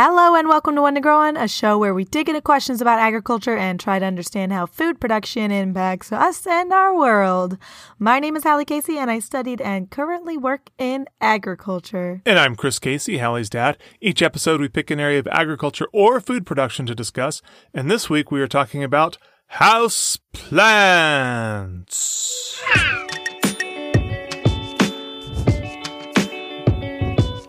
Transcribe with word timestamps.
Hello 0.00 0.36
and 0.36 0.46
welcome 0.46 0.76
to 0.76 0.82
One 0.82 0.94
to 0.94 1.00
Grow 1.00 1.22
On, 1.22 1.36
a 1.36 1.48
show 1.48 1.76
where 1.76 1.92
we 1.92 2.04
dig 2.04 2.28
into 2.28 2.40
questions 2.40 2.80
about 2.80 3.00
agriculture 3.00 3.56
and 3.56 3.80
try 3.80 3.98
to 3.98 4.04
understand 4.04 4.52
how 4.52 4.64
food 4.64 5.00
production 5.00 5.50
impacts 5.50 6.12
us 6.12 6.46
and 6.46 6.72
our 6.72 6.96
world. 6.96 7.58
My 7.98 8.20
name 8.20 8.36
is 8.36 8.44
Hallie 8.44 8.64
Casey 8.64 8.96
and 8.96 9.10
I 9.10 9.18
studied 9.18 9.60
and 9.60 9.90
currently 9.90 10.36
work 10.36 10.70
in 10.78 11.08
agriculture. 11.20 12.22
And 12.24 12.38
I'm 12.38 12.54
Chris 12.54 12.78
Casey, 12.78 13.18
Hallie's 13.18 13.50
dad. 13.50 13.76
Each 14.00 14.22
episode 14.22 14.60
we 14.60 14.68
pick 14.68 14.92
an 14.92 15.00
area 15.00 15.18
of 15.18 15.26
agriculture 15.32 15.88
or 15.92 16.20
food 16.20 16.46
production 16.46 16.86
to 16.86 16.94
discuss, 16.94 17.42
and 17.74 17.90
this 17.90 18.08
week 18.08 18.30
we 18.30 18.40
are 18.40 18.46
talking 18.46 18.84
about 18.84 19.18
house 19.48 20.16
plants. 20.32 21.74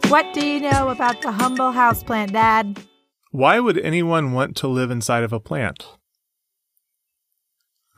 What 0.09 0.33
do 0.33 0.43
you 0.43 0.59
know 0.59 0.89
about 0.89 1.21
the 1.21 1.31
humble 1.31 1.71
houseplant, 1.71 2.31
Dad? 2.31 2.79
Why 3.29 3.59
would 3.59 3.77
anyone 3.77 4.31
want 4.33 4.55
to 4.57 4.67
live 4.67 4.89
inside 4.89 5.23
of 5.23 5.31
a 5.31 5.39
plant? 5.39 5.85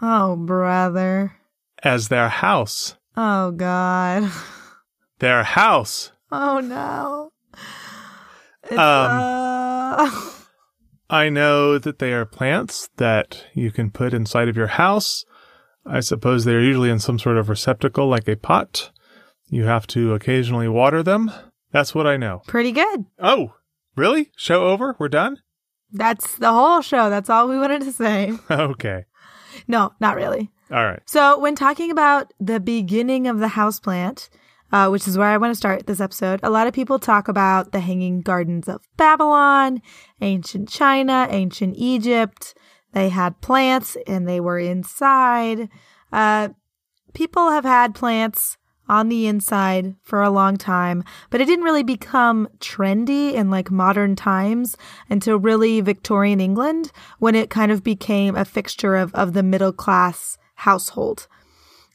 Oh, 0.02 0.36
brother. 0.36 1.38
As 1.82 2.10
their 2.10 2.28
house. 2.28 2.98
Oh, 3.16 3.52
God. 3.52 4.30
Their 5.20 5.44
house. 5.44 6.12
Oh, 6.32 6.60
no. 6.60 7.32
It's, 8.64 8.74
Um, 8.74 8.80
uh... 8.80 10.32
I 11.10 11.30
know 11.30 11.78
that 11.78 12.00
they 12.00 12.12
are 12.12 12.26
plants 12.26 12.90
that 12.98 13.46
you 13.54 13.72
can 13.72 13.90
put 13.90 14.14
inside 14.14 14.50
of 14.50 14.58
your 14.58 14.68
house. 14.68 15.24
I 15.86 16.02
suppose 16.02 16.44
they're 16.44 16.60
usually 16.62 16.90
in 16.90 17.00
some 17.00 17.20
sort 17.20 17.38
of 17.38 17.48
receptacle 17.48 18.08
like 18.08 18.28
a 18.28 18.36
pot. 18.36 18.92
You 19.50 19.64
have 19.64 19.88
to 19.88 20.14
occasionally 20.14 20.68
water 20.68 21.02
them. 21.04 21.32
That's 21.72 21.96
what 21.96 22.08
I 22.08 22.18
know. 22.18 22.42
Pretty 22.48 22.72
good. 22.72 23.06
Oh, 23.20 23.54
really? 23.96 24.32
Show 24.36 24.68
over? 24.68 24.96
We're 25.00 25.10
done? 25.10 25.38
That's 25.92 26.38
the 26.38 26.52
whole 26.52 26.82
show. 26.82 27.10
That's 27.10 27.30
all 27.30 27.48
we 27.48 27.60
wanted 27.60 27.82
to 27.82 27.92
say. 27.92 28.34
okay. 28.52 29.06
No, 29.68 29.94
not 30.00 30.16
really. 30.16 30.50
All 30.72 30.86
right. 30.86 31.02
So, 31.06 31.38
when 31.40 31.56
talking 31.56 31.92
about 31.92 32.34
the 32.40 32.60
beginning 32.60 33.28
of 33.28 33.40
the 33.40 33.48
houseplant, 33.48 34.30
uh, 34.72 34.88
which 34.88 35.08
is 35.08 35.18
where 35.18 35.28
I 35.28 35.38
want 35.38 35.52
to 35.52 35.58
start 35.58 35.86
this 35.86 36.00
episode, 36.00 36.40
a 36.44 36.50
lot 36.50 36.68
of 36.68 36.74
people 36.74 36.98
talk 36.98 37.28
about 37.28 37.72
the 37.72 37.82
hanging 37.82 38.22
gardens 38.22 38.70
of 38.70 38.82
Babylon, 38.96 39.82
ancient 40.22 40.70
China, 40.70 41.28
ancient 41.30 41.76
Egypt. 41.78 42.56
They 42.94 43.10
had 43.10 43.42
plants 43.42 43.98
and 44.08 44.28
they 44.28 44.40
were 44.40 44.60
inside. 44.60 45.70
Uh, 46.12 46.50
people 47.14 47.52
have 47.52 47.66
had 47.66 47.96
plants 47.96 48.58
on 48.92 49.08
the 49.08 49.26
inside 49.26 49.96
for 50.04 50.22
a 50.22 50.30
long 50.30 50.58
time, 50.58 51.04
but 51.30 51.40
it 51.40 51.46
didn't 51.46 51.64
really 51.64 51.82
become 51.82 52.50
trendy 52.60 53.34
in 53.34 53.50
like 53.50 53.72
modern 53.72 54.18
times 54.18 54.76
until 55.10 55.38
really 55.38 55.80
Victorian 55.80 56.42
England 56.42 56.92
when 57.18 57.34
it 57.34 57.50
kind 57.50 57.72
of 57.72 57.84
became 57.84 58.36
a 58.36 58.44
fixture 58.44 58.98
of, 58.98 59.16
of 59.16 59.32
the 59.32 59.44
middle 59.44 59.72
class 59.72 60.38
household. 60.56 61.28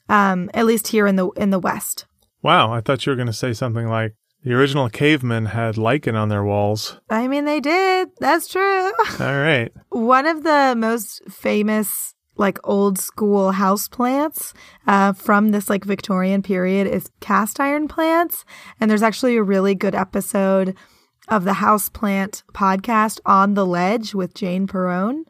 Um, 0.09 0.51
at 0.55 0.67
least 0.67 0.89
here 0.89 1.07
in 1.07 1.17
the 1.17 1.29
in 1.31 1.51
the 1.51 1.59
West. 1.59 2.07
Wow, 2.43 2.73
I 2.73 2.81
thought 2.81 3.05
you 3.05 3.11
were 3.11 3.17
going 3.17 3.27
to 3.27 3.33
say 3.33 3.53
something 3.53 3.89
like 3.89 4.15
the 4.43 4.55
original 4.55 4.89
cavemen 4.89 5.47
had 5.47 5.77
lichen 5.77 6.15
on 6.15 6.29
their 6.29 6.45
walls. 6.45 7.01
I 7.11 7.27
mean, 7.29 7.45
they 7.45 7.61
did. 7.61 8.11
That's 8.21 8.47
true. 8.47 8.93
All 9.19 9.39
right. 9.39 9.73
One 9.91 10.27
of 10.27 10.45
the 10.45 10.75
most 10.79 11.23
famous, 11.29 12.15
like 12.39 12.59
old 12.65 12.99
school 12.99 13.53
house 13.53 13.89
plants 13.89 14.53
uh, 14.87 15.13
from 15.13 15.51
this 15.51 15.69
like 15.71 15.85
Victorian 15.85 16.43
period 16.43 16.87
is 16.87 17.11
cast 17.21 17.61
iron 17.61 17.89
plants. 17.89 18.45
And 18.81 18.91
there's 18.91 19.03
actually 19.03 19.37
a 19.37 19.43
really 19.43 19.75
good 19.75 19.95
episode 19.95 20.75
of 21.29 21.45
the 21.45 21.55
house 21.55 21.89
plant 21.89 22.43
podcast 22.53 23.21
on 23.27 23.55
the 23.55 23.67
ledge 23.67 24.15
with 24.15 24.35
Jane 24.35 24.67
Perrone. 24.67 25.25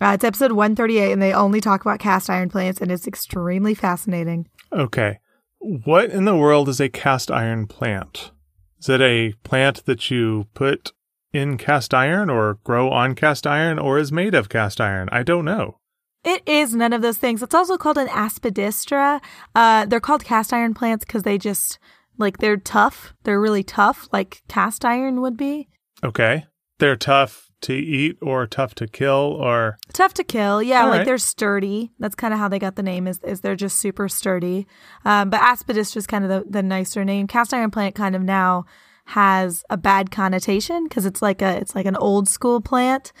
Uh, 0.00 0.12
it's 0.14 0.24
episode 0.24 0.52
138, 0.52 1.12
and 1.12 1.22
they 1.22 1.32
only 1.32 1.60
talk 1.60 1.80
about 1.80 2.00
cast 2.00 2.28
iron 2.28 2.50
plants, 2.50 2.80
and 2.80 2.92
it's 2.92 3.06
extremely 3.06 3.74
fascinating. 3.74 4.46
Okay. 4.72 5.18
What 5.58 6.10
in 6.10 6.26
the 6.26 6.36
world 6.36 6.68
is 6.68 6.80
a 6.80 6.88
cast 6.90 7.30
iron 7.30 7.66
plant? 7.66 8.30
Is 8.78 8.90
it 8.90 9.00
a 9.00 9.32
plant 9.42 9.86
that 9.86 10.10
you 10.10 10.48
put 10.52 10.92
in 11.32 11.56
cast 11.56 11.94
iron 11.94 12.28
or 12.28 12.58
grow 12.62 12.90
on 12.90 13.14
cast 13.14 13.46
iron 13.46 13.78
or 13.78 13.98
is 13.98 14.12
made 14.12 14.34
of 14.34 14.50
cast 14.50 14.80
iron? 14.80 15.08
I 15.10 15.22
don't 15.22 15.46
know. 15.46 15.78
It 16.26 16.42
is 16.44 16.74
none 16.74 16.92
of 16.92 17.02
those 17.02 17.18
things. 17.18 17.40
It's 17.40 17.54
also 17.54 17.78
called 17.78 17.98
an 17.98 18.08
aspidistra. 18.08 19.20
Uh, 19.54 19.86
they're 19.86 20.00
called 20.00 20.24
cast 20.24 20.52
iron 20.52 20.74
plants 20.74 21.04
because 21.04 21.22
they 21.22 21.38
just 21.38 21.78
like 22.18 22.38
they're 22.38 22.56
tough. 22.56 23.14
They're 23.22 23.40
really 23.40 23.62
tough, 23.62 24.08
like 24.12 24.42
cast 24.48 24.84
iron 24.84 25.20
would 25.20 25.36
be. 25.36 25.68
Okay. 26.02 26.44
They're 26.78 26.96
tough 26.96 27.46
to 27.62 27.74
eat 27.74 28.18
or 28.20 28.46
tough 28.46 28.74
to 28.74 28.88
kill 28.88 29.36
or 29.40 29.78
Tough 29.92 30.14
to 30.14 30.24
kill, 30.24 30.62
yeah. 30.62 30.82
All 30.82 30.88
like 30.88 30.98
right. 30.98 31.04
they're 31.06 31.16
sturdy. 31.16 31.92
That's 32.00 32.16
kind 32.16 32.34
of 32.34 32.40
how 32.40 32.48
they 32.48 32.58
got 32.58 32.74
the 32.74 32.82
name. 32.82 33.06
Is 33.06 33.20
is 33.22 33.40
they're 33.40 33.56
just 33.56 33.78
super 33.78 34.08
sturdy. 34.08 34.66
Um, 35.04 35.30
but 35.30 35.40
aspidistra 35.40 35.96
is 35.98 36.06
kind 36.08 36.24
of 36.24 36.30
the, 36.30 36.50
the 36.50 36.62
nicer 36.62 37.04
name. 37.04 37.28
Cast 37.28 37.54
iron 37.54 37.70
plant 37.70 37.94
kind 37.94 38.16
of 38.16 38.22
now 38.22 38.66
has 39.06 39.64
a 39.70 39.76
bad 39.76 40.10
connotation 40.10 40.84
because 40.84 41.06
it's 41.06 41.22
like 41.22 41.40
a 41.40 41.56
it's 41.56 41.74
like 41.74 41.86
an 41.86 41.96
old 41.96 42.28
school 42.28 42.60
plant. 42.60 43.12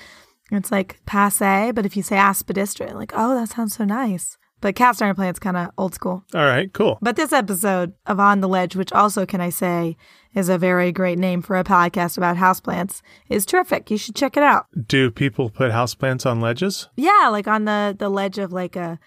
It's 0.50 0.70
like 0.70 1.00
passe. 1.06 1.72
But 1.72 1.86
if 1.86 1.96
you 1.96 2.02
say 2.02 2.16
aspidistra, 2.16 2.94
like 2.94 3.12
oh 3.14 3.38
that 3.38 3.50
sounds 3.50 3.74
so 3.76 3.84
nice. 3.84 4.38
But 4.62 4.74
cast 4.74 5.02
iron 5.02 5.14
plant's 5.14 5.38
kind 5.38 5.56
of 5.56 5.68
old 5.76 5.94
school. 5.94 6.24
All 6.34 6.46
right, 6.46 6.72
cool. 6.72 6.98
But 7.02 7.16
this 7.16 7.30
episode 7.30 7.92
of 8.06 8.18
On 8.18 8.40
the 8.40 8.48
Ledge, 8.48 8.74
which 8.74 8.90
also, 8.90 9.26
can 9.26 9.38
I 9.42 9.50
say, 9.50 9.98
is 10.34 10.48
a 10.48 10.56
very 10.56 10.92
great 10.92 11.18
name 11.18 11.42
for 11.42 11.56
a 11.58 11.62
podcast 11.62 12.16
about 12.16 12.38
houseplants, 12.38 13.02
is 13.28 13.44
terrific. 13.44 13.90
You 13.90 13.98
should 13.98 14.16
check 14.16 14.34
it 14.34 14.42
out. 14.42 14.64
Do 14.86 15.10
people 15.10 15.50
put 15.50 15.72
houseplants 15.72 16.24
on 16.24 16.40
ledges? 16.40 16.88
Yeah, 16.96 17.28
like 17.30 17.46
on 17.46 17.66
the, 17.66 17.94
the 17.98 18.08
ledge 18.08 18.38
of 18.38 18.50
like 18.50 18.76
a 18.76 18.98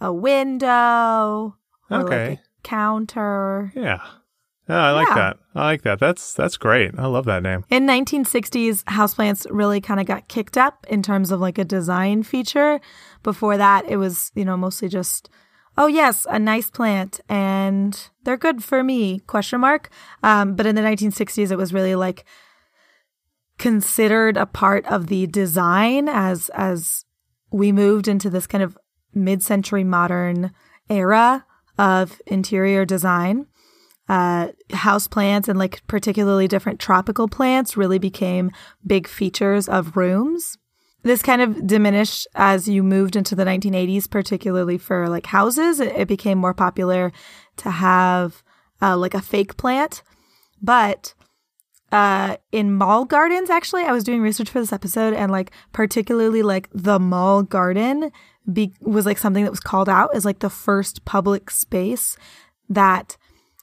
a 0.00 0.10
window 0.12 1.56
or 1.90 2.00
Okay. 2.02 2.28
like 2.30 2.38
a 2.38 2.42
counter. 2.62 3.72
Yeah. 3.74 4.00
Oh, 4.70 4.74
I 4.76 4.90
like 4.92 5.08
Yeah. 5.08 5.14
that. 5.14 5.36
I 5.54 5.64
like 5.64 5.82
that. 5.82 5.98
That's 5.98 6.34
that's 6.34 6.56
great. 6.56 6.92
I 6.98 7.06
love 7.06 7.24
that 7.24 7.42
name. 7.42 7.64
In 7.70 7.86
1960s, 7.86 8.84
houseplants 8.84 9.46
really 9.50 9.80
kind 9.80 9.98
of 9.98 10.06
got 10.06 10.28
kicked 10.28 10.58
up 10.58 10.86
in 10.88 11.02
terms 11.02 11.30
of 11.32 11.40
like 11.40 11.56
a 11.58 11.64
design 11.64 12.22
feature. 12.22 12.80
Before 13.22 13.56
that, 13.56 13.86
it 13.88 13.96
was, 13.96 14.30
you 14.34 14.44
know, 14.44 14.56
mostly 14.56 14.88
just, 14.88 15.30
oh 15.78 15.86
yes, 15.86 16.26
a 16.28 16.38
nice 16.38 16.70
plant 16.70 17.20
and 17.28 18.10
they're 18.24 18.36
good 18.36 18.62
for 18.62 18.84
me, 18.84 19.20
question 19.20 19.60
mark. 19.60 19.88
Um, 20.22 20.54
but 20.54 20.66
in 20.66 20.74
the 20.74 20.82
1960s, 20.82 21.50
it 21.50 21.56
was 21.56 21.72
really 21.72 21.94
like 21.94 22.24
considered 23.58 24.36
a 24.36 24.46
part 24.46 24.86
of 24.86 25.08
the 25.08 25.26
design 25.26 26.08
as, 26.08 26.48
as 26.50 27.04
we 27.50 27.72
moved 27.72 28.06
into 28.06 28.30
this 28.30 28.46
kind 28.46 28.62
of 28.62 28.76
mid-century 29.14 29.82
modern 29.82 30.52
era 30.88 31.44
of 31.78 32.20
interior 32.26 32.84
design 32.84 33.46
uh, 34.08 34.48
house 34.72 35.06
plants 35.06 35.48
and 35.48 35.58
like 35.58 35.86
particularly 35.86 36.48
different 36.48 36.80
tropical 36.80 37.28
plants 37.28 37.76
really 37.76 37.98
became 37.98 38.50
big 38.86 39.06
features 39.06 39.68
of 39.68 39.96
rooms. 39.96 40.56
This 41.02 41.22
kind 41.22 41.42
of 41.42 41.66
diminished 41.66 42.26
as 42.34 42.68
you 42.68 42.82
moved 42.82 43.16
into 43.16 43.34
the 43.34 43.44
1980s, 43.44 44.10
particularly 44.10 44.78
for 44.78 45.08
like 45.08 45.26
houses. 45.26 45.78
It, 45.78 45.94
it 45.94 46.08
became 46.08 46.38
more 46.38 46.54
popular 46.54 47.12
to 47.58 47.70
have 47.70 48.42
uh, 48.80 48.96
like 48.96 49.14
a 49.14 49.22
fake 49.22 49.56
plant. 49.56 50.02
But 50.60 51.14
uh, 51.92 52.36
in 52.50 52.74
mall 52.74 53.04
gardens, 53.04 53.50
actually, 53.50 53.84
I 53.84 53.92
was 53.92 54.04
doing 54.04 54.22
research 54.22 54.50
for 54.50 54.60
this 54.60 54.72
episode, 54.72 55.14
and 55.14 55.30
like 55.30 55.52
particularly 55.72 56.42
like 56.42 56.68
the 56.72 56.98
mall 56.98 57.42
garden 57.42 58.10
be- 58.52 58.74
was 58.80 59.06
like 59.06 59.18
something 59.18 59.44
that 59.44 59.50
was 59.50 59.60
called 59.60 59.88
out 59.88 60.14
as 60.14 60.24
like 60.24 60.40
the 60.40 60.50
first 60.50 61.04
public 61.04 61.50
space 61.50 62.16
that 62.68 63.16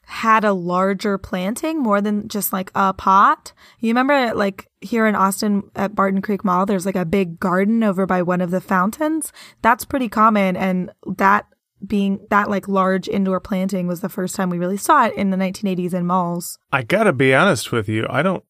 had 0.05 0.43
a 0.43 0.53
larger 0.53 1.17
planting 1.17 1.81
more 1.81 2.01
than 2.01 2.27
just 2.27 2.53
like 2.53 2.71
a 2.75 2.93
pot. 2.93 3.53
You 3.79 3.89
remember 3.89 4.33
like 4.33 4.69
here 4.81 5.07
in 5.07 5.15
Austin 5.15 5.63
at 5.75 5.95
Barton 5.95 6.21
Creek 6.21 6.43
Mall, 6.43 6.65
there's 6.65 6.85
like 6.85 6.95
a 6.95 7.05
big 7.05 7.39
garden 7.39 7.83
over 7.83 8.05
by 8.05 8.21
one 8.21 8.41
of 8.41 8.51
the 8.51 8.61
fountains. 8.61 9.33
That's 9.61 9.85
pretty 9.85 10.09
common. 10.09 10.55
And 10.55 10.91
that 11.17 11.47
being 11.85 12.25
that 12.29 12.49
like 12.49 12.67
large 12.67 13.07
indoor 13.07 13.39
planting 13.39 13.87
was 13.87 14.01
the 14.01 14.09
first 14.09 14.35
time 14.35 14.49
we 14.49 14.57
really 14.57 14.77
saw 14.77 15.05
it 15.05 15.15
in 15.15 15.29
the 15.29 15.37
1980s 15.37 15.93
in 15.93 16.05
malls. 16.05 16.57
I 16.71 16.83
gotta 16.83 17.13
be 17.13 17.33
honest 17.33 17.71
with 17.71 17.89
you. 17.89 18.05
I 18.09 18.21
don't 18.21 18.43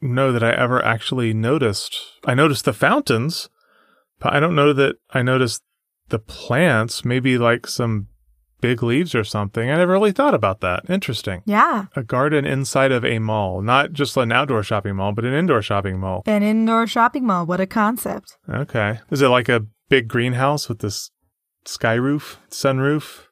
know 0.00 0.32
that 0.32 0.42
I 0.42 0.52
ever 0.52 0.84
actually 0.84 1.32
noticed. 1.32 1.96
I 2.24 2.34
noticed 2.34 2.64
the 2.64 2.72
fountains, 2.72 3.48
but 4.18 4.32
I 4.32 4.40
don't 4.40 4.54
know 4.54 4.72
that 4.72 4.96
I 5.10 5.22
noticed 5.22 5.62
the 6.08 6.18
plants. 6.18 7.04
Maybe 7.04 7.38
like 7.38 7.66
some 7.66 8.08
big 8.62 8.82
leaves 8.82 9.14
or 9.14 9.24
something. 9.24 9.70
I 9.70 9.76
never 9.76 9.92
really 9.92 10.12
thought 10.12 10.32
about 10.32 10.60
that. 10.60 10.88
Interesting. 10.88 11.42
Yeah. 11.44 11.86
A 11.94 12.02
garden 12.02 12.46
inside 12.46 12.92
of 12.92 13.04
a 13.04 13.18
mall, 13.18 13.60
not 13.60 13.92
just 13.92 14.16
an 14.16 14.32
outdoor 14.32 14.62
shopping 14.62 14.96
mall, 14.96 15.12
but 15.12 15.26
an 15.26 15.34
indoor 15.34 15.60
shopping 15.60 15.98
mall. 16.00 16.22
An 16.24 16.42
indoor 16.42 16.86
shopping 16.86 17.26
mall. 17.26 17.44
What 17.44 17.60
a 17.60 17.66
concept. 17.66 18.38
Okay. 18.48 19.00
Is 19.10 19.20
it 19.20 19.28
like 19.28 19.50
a 19.50 19.66
big 19.90 20.08
greenhouse 20.08 20.70
with 20.70 20.78
this 20.78 21.10
sky 21.66 21.94
roof, 21.94 22.38
sunroof, 22.48 23.26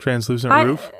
translucent 0.00 0.52
I, 0.52 0.62
roof? 0.62 0.90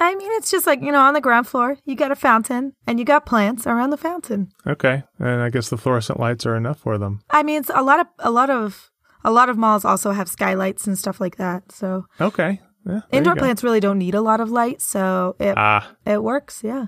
I 0.00 0.14
mean, 0.14 0.30
it's 0.32 0.50
just 0.50 0.66
like, 0.66 0.80
you 0.80 0.92
know, 0.92 1.00
on 1.00 1.14
the 1.14 1.20
ground 1.20 1.46
floor, 1.48 1.78
you 1.84 1.96
got 1.96 2.12
a 2.12 2.16
fountain 2.16 2.72
and 2.86 2.98
you 2.98 3.04
got 3.04 3.26
plants 3.26 3.66
around 3.66 3.90
the 3.90 3.96
fountain. 3.96 4.48
Okay. 4.66 5.02
And 5.18 5.42
I 5.42 5.50
guess 5.50 5.68
the 5.68 5.76
fluorescent 5.76 6.20
lights 6.20 6.46
are 6.46 6.56
enough 6.56 6.78
for 6.78 6.96
them. 6.96 7.20
I 7.30 7.42
mean, 7.42 7.60
it's 7.60 7.70
a 7.74 7.82
lot 7.82 8.00
of, 8.00 8.06
a 8.20 8.30
lot 8.30 8.50
of, 8.50 8.90
a 9.24 9.32
lot 9.32 9.48
of 9.48 9.56
malls 9.56 9.84
also 9.84 10.12
have 10.12 10.28
skylights 10.28 10.86
and 10.86 10.96
stuff 10.96 11.20
like 11.20 11.36
that. 11.36 11.72
So 11.72 12.04
Okay. 12.20 12.60
Yeah, 12.86 13.00
indoor 13.10 13.34
plants 13.40 13.64
really 13.64 13.80
don't 13.80 13.98
need 13.98 14.14
a 14.14 14.20
lot 14.20 14.40
of 14.40 14.50
light. 14.50 14.80
So 14.80 15.34
it, 15.40 15.54
Ah, 15.56 15.90
it 16.06 16.22
works. 16.22 16.62
Yeah. 16.62 16.86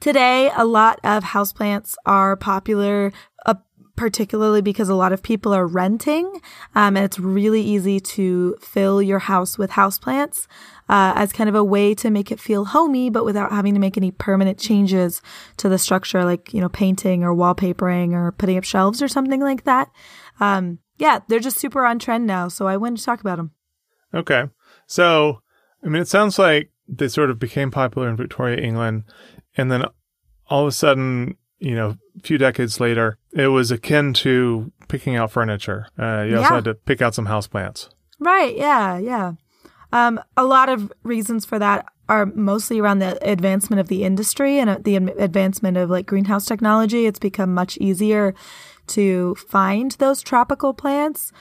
Today, 0.00 0.50
a 0.56 0.64
lot 0.64 0.98
of 1.04 1.22
houseplants 1.22 1.94
are 2.04 2.36
popular, 2.36 3.12
uh, 3.46 3.54
particularly 3.94 4.60
because 4.60 4.88
a 4.88 4.94
lot 4.94 5.12
of 5.12 5.22
people 5.22 5.54
are 5.54 5.66
renting. 5.66 6.26
Um, 6.74 6.96
and 6.96 7.04
it's 7.04 7.18
really 7.20 7.62
easy 7.62 8.00
to 8.00 8.56
fill 8.60 9.00
your 9.00 9.20
house 9.20 9.56
with 9.56 9.70
houseplants 9.70 10.48
uh, 10.88 11.12
as 11.14 11.32
kind 11.32 11.48
of 11.48 11.54
a 11.54 11.64
way 11.64 11.94
to 11.94 12.10
make 12.10 12.32
it 12.32 12.40
feel 12.40 12.64
homey, 12.66 13.08
but 13.08 13.24
without 13.24 13.52
having 13.52 13.74
to 13.74 13.80
make 13.80 13.96
any 13.96 14.10
permanent 14.10 14.58
changes 14.58 15.22
to 15.58 15.68
the 15.68 15.78
structure, 15.78 16.24
like, 16.24 16.52
you 16.52 16.60
know, 16.60 16.68
painting 16.68 17.22
or 17.22 17.32
wallpapering 17.34 18.12
or 18.12 18.32
putting 18.32 18.58
up 18.58 18.64
shelves 18.64 19.00
or 19.00 19.08
something 19.08 19.40
like 19.40 19.62
that. 19.64 19.90
Um, 20.40 20.80
yeah, 20.98 21.20
they're 21.28 21.40
just 21.40 21.58
super 21.58 21.86
on 21.86 21.98
trend 22.00 22.26
now. 22.26 22.48
So 22.48 22.66
I 22.66 22.76
wanted 22.76 22.98
to 22.98 23.04
talk 23.04 23.20
about 23.20 23.36
them. 23.36 23.52
okay. 24.12 24.48
So, 24.86 25.40
I 25.84 25.88
mean, 25.88 26.02
it 26.02 26.08
sounds 26.08 26.38
like 26.38 26.70
they 26.88 27.08
sort 27.08 27.30
of 27.30 27.38
became 27.38 27.70
popular 27.70 28.08
in 28.08 28.16
Victoria, 28.16 28.58
England, 28.62 29.04
and 29.56 29.70
then 29.70 29.84
all 30.48 30.62
of 30.62 30.68
a 30.68 30.72
sudden, 30.72 31.36
you 31.58 31.74
know, 31.74 31.96
a 32.16 32.20
few 32.22 32.38
decades 32.38 32.78
later, 32.80 33.18
it 33.32 33.48
was 33.48 33.70
akin 33.70 34.12
to 34.14 34.70
picking 34.88 35.16
out 35.16 35.32
furniture. 35.32 35.86
Uh, 35.98 36.22
you 36.28 36.36
also 36.36 36.48
Yeah. 36.48 36.54
had 36.56 36.64
to 36.64 36.74
pick 36.74 37.02
out 37.02 37.14
some 37.14 37.26
houseplants. 37.26 37.88
Right. 38.20 38.56
Yeah. 38.56 38.98
Yeah. 38.98 39.32
Um, 39.92 40.20
a 40.36 40.44
lot 40.44 40.68
of 40.68 40.92
reasons 41.02 41.44
for 41.44 41.58
that 41.58 41.86
are 42.08 42.26
mostly 42.26 42.78
around 42.78 43.00
the 43.00 43.18
advancement 43.28 43.80
of 43.80 43.88
the 43.88 44.04
industry 44.04 44.58
and 44.60 44.70
uh, 44.70 44.78
the 44.80 44.96
advancement 44.96 45.76
of 45.76 45.90
like 45.90 46.06
greenhouse 46.06 46.46
technology. 46.46 47.06
It's 47.06 47.18
become 47.18 47.52
much 47.52 47.76
easier 47.78 48.34
to 48.88 49.34
find 49.34 49.90
those 49.92 50.22
tropical 50.22 50.72
plants 50.72 51.32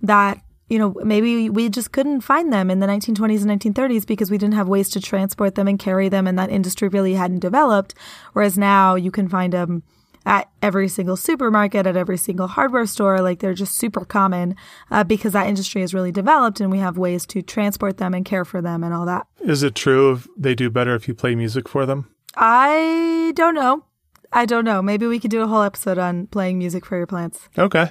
that 0.00 0.40
you 0.68 0.78
know 0.78 0.94
maybe 1.04 1.48
we 1.50 1.68
just 1.68 1.92
couldn't 1.92 2.20
find 2.22 2.52
them 2.52 2.70
in 2.70 2.80
the 2.80 2.86
1920s 2.86 3.42
and 3.48 3.60
1930s 3.60 4.06
because 4.06 4.30
we 4.30 4.38
didn't 4.38 4.54
have 4.54 4.68
ways 4.68 4.88
to 4.90 5.00
transport 5.00 5.54
them 5.54 5.68
and 5.68 5.78
carry 5.78 6.08
them 6.08 6.26
and 6.26 6.38
that 6.38 6.50
industry 6.50 6.88
really 6.88 7.14
hadn't 7.14 7.38
developed 7.40 7.94
whereas 8.32 8.58
now 8.58 8.94
you 8.94 9.10
can 9.10 9.28
find 9.28 9.52
them 9.52 9.82
at 10.24 10.50
every 10.60 10.88
single 10.88 11.16
supermarket 11.16 11.86
at 11.86 11.96
every 11.96 12.16
single 12.18 12.48
hardware 12.48 12.84
store 12.86 13.20
like 13.20 13.38
they're 13.38 13.54
just 13.54 13.76
super 13.76 14.04
common 14.04 14.56
uh, 14.90 15.04
because 15.04 15.32
that 15.32 15.46
industry 15.46 15.80
has 15.82 15.94
really 15.94 16.10
developed 16.10 16.60
and 16.60 16.70
we 16.70 16.78
have 16.78 16.98
ways 16.98 17.24
to 17.26 17.42
transport 17.42 17.98
them 17.98 18.12
and 18.12 18.24
care 18.24 18.44
for 18.44 18.60
them 18.60 18.82
and 18.82 18.92
all 18.92 19.06
that 19.06 19.24
Is 19.40 19.62
it 19.62 19.76
true 19.76 20.12
if 20.12 20.26
they 20.36 20.56
do 20.56 20.68
better 20.68 20.96
if 20.96 21.06
you 21.06 21.14
play 21.14 21.34
music 21.36 21.68
for 21.68 21.86
them? 21.86 22.10
i 22.34 23.32
don't 23.36 23.54
know 23.54 23.84
i 24.32 24.44
don't 24.44 24.64
know 24.64 24.82
maybe 24.82 25.06
we 25.06 25.20
could 25.20 25.30
do 25.30 25.42
a 25.42 25.46
whole 25.46 25.62
episode 25.62 25.96
on 25.96 26.26
playing 26.26 26.58
music 26.58 26.84
for 26.84 26.96
your 26.96 27.06
plants 27.06 27.48
Okay. 27.56 27.90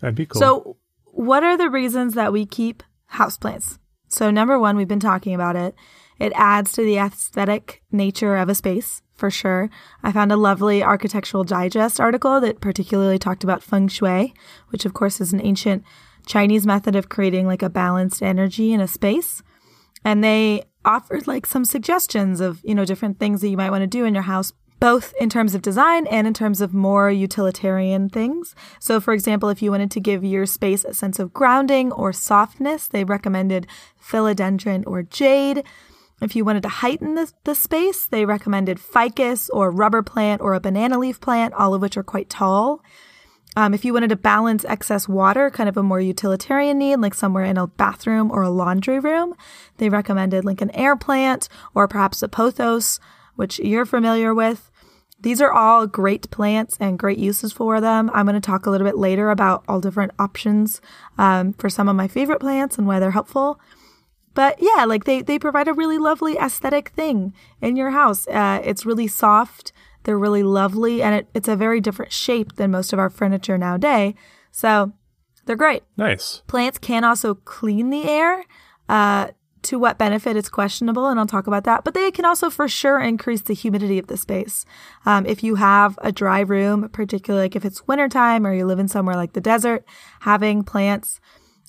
That'd 0.00 0.14
be 0.14 0.26
cool. 0.26 0.40
So, 0.40 0.76
what 1.16 1.42
are 1.42 1.56
the 1.56 1.70
reasons 1.70 2.12
that 2.12 2.32
we 2.32 2.44
keep 2.44 2.82
houseplants? 3.14 3.78
So, 4.08 4.30
number 4.30 4.58
one, 4.58 4.76
we've 4.76 4.86
been 4.86 5.00
talking 5.00 5.34
about 5.34 5.56
it. 5.56 5.74
It 6.18 6.32
adds 6.34 6.72
to 6.72 6.82
the 6.82 6.98
aesthetic 6.98 7.82
nature 7.90 8.36
of 8.36 8.50
a 8.50 8.54
space, 8.54 9.02
for 9.14 9.30
sure. 9.30 9.70
I 10.02 10.12
found 10.12 10.30
a 10.30 10.36
lovely 10.36 10.82
Architectural 10.82 11.42
Digest 11.42 12.00
article 12.00 12.38
that 12.42 12.60
particularly 12.60 13.18
talked 13.18 13.44
about 13.44 13.62
feng 13.62 13.88
shui, 13.88 14.34
which, 14.68 14.84
of 14.84 14.92
course, 14.92 15.20
is 15.20 15.32
an 15.32 15.40
ancient 15.40 15.84
Chinese 16.26 16.66
method 16.66 16.94
of 16.94 17.08
creating 17.08 17.46
like 17.46 17.62
a 17.62 17.70
balanced 17.70 18.22
energy 18.22 18.74
in 18.74 18.80
a 18.80 18.88
space. 18.88 19.42
And 20.04 20.22
they 20.22 20.64
offered 20.84 21.26
like 21.26 21.46
some 21.46 21.64
suggestions 21.64 22.40
of, 22.42 22.60
you 22.62 22.74
know, 22.74 22.84
different 22.84 23.18
things 23.18 23.40
that 23.40 23.48
you 23.48 23.56
might 23.56 23.70
want 23.70 23.82
to 23.82 23.86
do 23.86 24.04
in 24.04 24.14
your 24.14 24.24
house 24.24 24.52
both 24.78 25.14
in 25.20 25.30
terms 25.30 25.54
of 25.54 25.62
design 25.62 26.06
and 26.06 26.26
in 26.26 26.34
terms 26.34 26.60
of 26.60 26.74
more 26.74 27.10
utilitarian 27.10 28.08
things. 28.08 28.54
So, 28.78 29.00
for 29.00 29.14
example, 29.14 29.48
if 29.48 29.62
you 29.62 29.70
wanted 29.70 29.90
to 29.92 30.00
give 30.00 30.24
your 30.24 30.46
space 30.46 30.84
a 30.84 30.94
sense 30.94 31.18
of 31.18 31.32
grounding 31.32 31.92
or 31.92 32.12
softness, 32.12 32.86
they 32.86 33.04
recommended 33.04 33.66
philodendron 34.02 34.84
or 34.86 35.02
jade. 35.02 35.64
If 36.20 36.34
you 36.34 36.44
wanted 36.44 36.62
to 36.62 36.68
heighten 36.68 37.14
the, 37.14 37.30
the 37.44 37.54
space, 37.54 38.06
they 38.06 38.24
recommended 38.24 38.78
ficus 38.80 39.50
or 39.50 39.70
rubber 39.70 40.02
plant 40.02 40.40
or 40.40 40.54
a 40.54 40.60
banana 40.60 40.98
leaf 40.98 41.20
plant, 41.20 41.54
all 41.54 41.74
of 41.74 41.82
which 41.82 41.96
are 41.96 42.02
quite 42.02 42.30
tall. 42.30 42.82
Um, 43.58 43.72
if 43.72 43.86
you 43.86 43.94
wanted 43.94 44.10
to 44.10 44.16
balance 44.16 44.66
excess 44.66 45.08
water, 45.08 45.50
kind 45.50 45.68
of 45.68 45.78
a 45.78 45.82
more 45.82 46.00
utilitarian 46.00 46.78
need, 46.78 46.96
like 46.96 47.14
somewhere 47.14 47.44
in 47.44 47.56
a 47.56 47.66
bathroom 47.66 48.30
or 48.30 48.42
a 48.42 48.50
laundry 48.50 49.00
room, 49.00 49.34
they 49.78 49.88
recommended 49.88 50.44
like 50.44 50.60
an 50.60 50.70
air 50.72 50.94
plant 50.94 51.48
or 51.74 51.88
perhaps 51.88 52.22
a 52.22 52.28
pothos, 52.28 53.00
which 53.36 53.58
you're 53.58 53.86
familiar 53.86 54.34
with. 54.34 54.70
These 55.20 55.40
are 55.40 55.52
all 55.52 55.86
great 55.86 56.30
plants 56.30 56.76
and 56.78 56.98
great 56.98 57.18
uses 57.18 57.52
for 57.52 57.80
them. 57.80 58.10
I'm 58.12 58.26
going 58.26 58.40
to 58.40 58.40
talk 58.40 58.66
a 58.66 58.70
little 58.70 58.86
bit 58.86 58.98
later 58.98 59.30
about 59.30 59.64
all 59.66 59.80
different 59.80 60.12
options 60.18 60.80
um, 61.16 61.54
for 61.54 61.70
some 61.70 61.88
of 61.88 61.96
my 61.96 62.06
favorite 62.06 62.40
plants 62.40 62.76
and 62.76 62.86
why 62.86 62.98
they're 62.98 63.12
helpful. 63.12 63.58
But 64.34 64.58
yeah, 64.60 64.84
like 64.84 65.04
they, 65.04 65.22
they 65.22 65.38
provide 65.38 65.68
a 65.68 65.72
really 65.72 65.96
lovely 65.96 66.36
aesthetic 66.36 66.90
thing 66.90 67.32
in 67.62 67.76
your 67.76 67.90
house. 67.90 68.28
Uh, 68.28 68.60
it's 68.62 68.84
really 68.84 69.06
soft. 69.06 69.72
They're 70.04 70.18
really 70.18 70.42
lovely 70.42 71.02
and 71.02 71.14
it, 71.14 71.28
it's 71.32 71.48
a 71.48 71.56
very 71.56 71.80
different 71.80 72.12
shape 72.12 72.56
than 72.56 72.70
most 72.70 72.92
of 72.92 72.98
our 72.98 73.08
furniture 73.08 73.56
nowadays. 73.56 74.12
So 74.52 74.92
they're 75.46 75.56
great. 75.56 75.84
nice. 75.96 76.42
Plants 76.46 76.78
can 76.78 77.04
also 77.04 77.34
clean 77.34 77.88
the 77.88 78.06
air. 78.06 78.44
Uh, 78.88 79.28
to 79.66 79.78
what 79.78 79.98
benefit 79.98 80.36
it's 80.36 80.48
questionable, 80.48 81.06
and 81.06 81.20
I'll 81.20 81.26
talk 81.26 81.46
about 81.46 81.64
that. 81.64 81.84
But 81.84 81.94
they 81.94 82.10
can 82.10 82.24
also 82.24 82.50
for 82.50 82.68
sure 82.68 83.00
increase 83.00 83.42
the 83.42 83.54
humidity 83.54 83.98
of 83.98 84.06
the 84.06 84.16
space. 84.16 84.64
Um, 85.04 85.26
if 85.26 85.44
you 85.44 85.56
have 85.56 85.98
a 86.02 86.12
dry 86.12 86.40
room, 86.40 86.88
particularly 86.88 87.44
like 87.44 87.56
if 87.56 87.64
it's 87.64 87.86
wintertime 87.86 88.46
or 88.46 88.54
you 88.54 88.66
live 88.66 88.78
in 88.78 88.88
somewhere 88.88 89.16
like 89.16 89.32
the 89.34 89.40
desert, 89.40 89.84
having 90.20 90.64
plants 90.64 91.20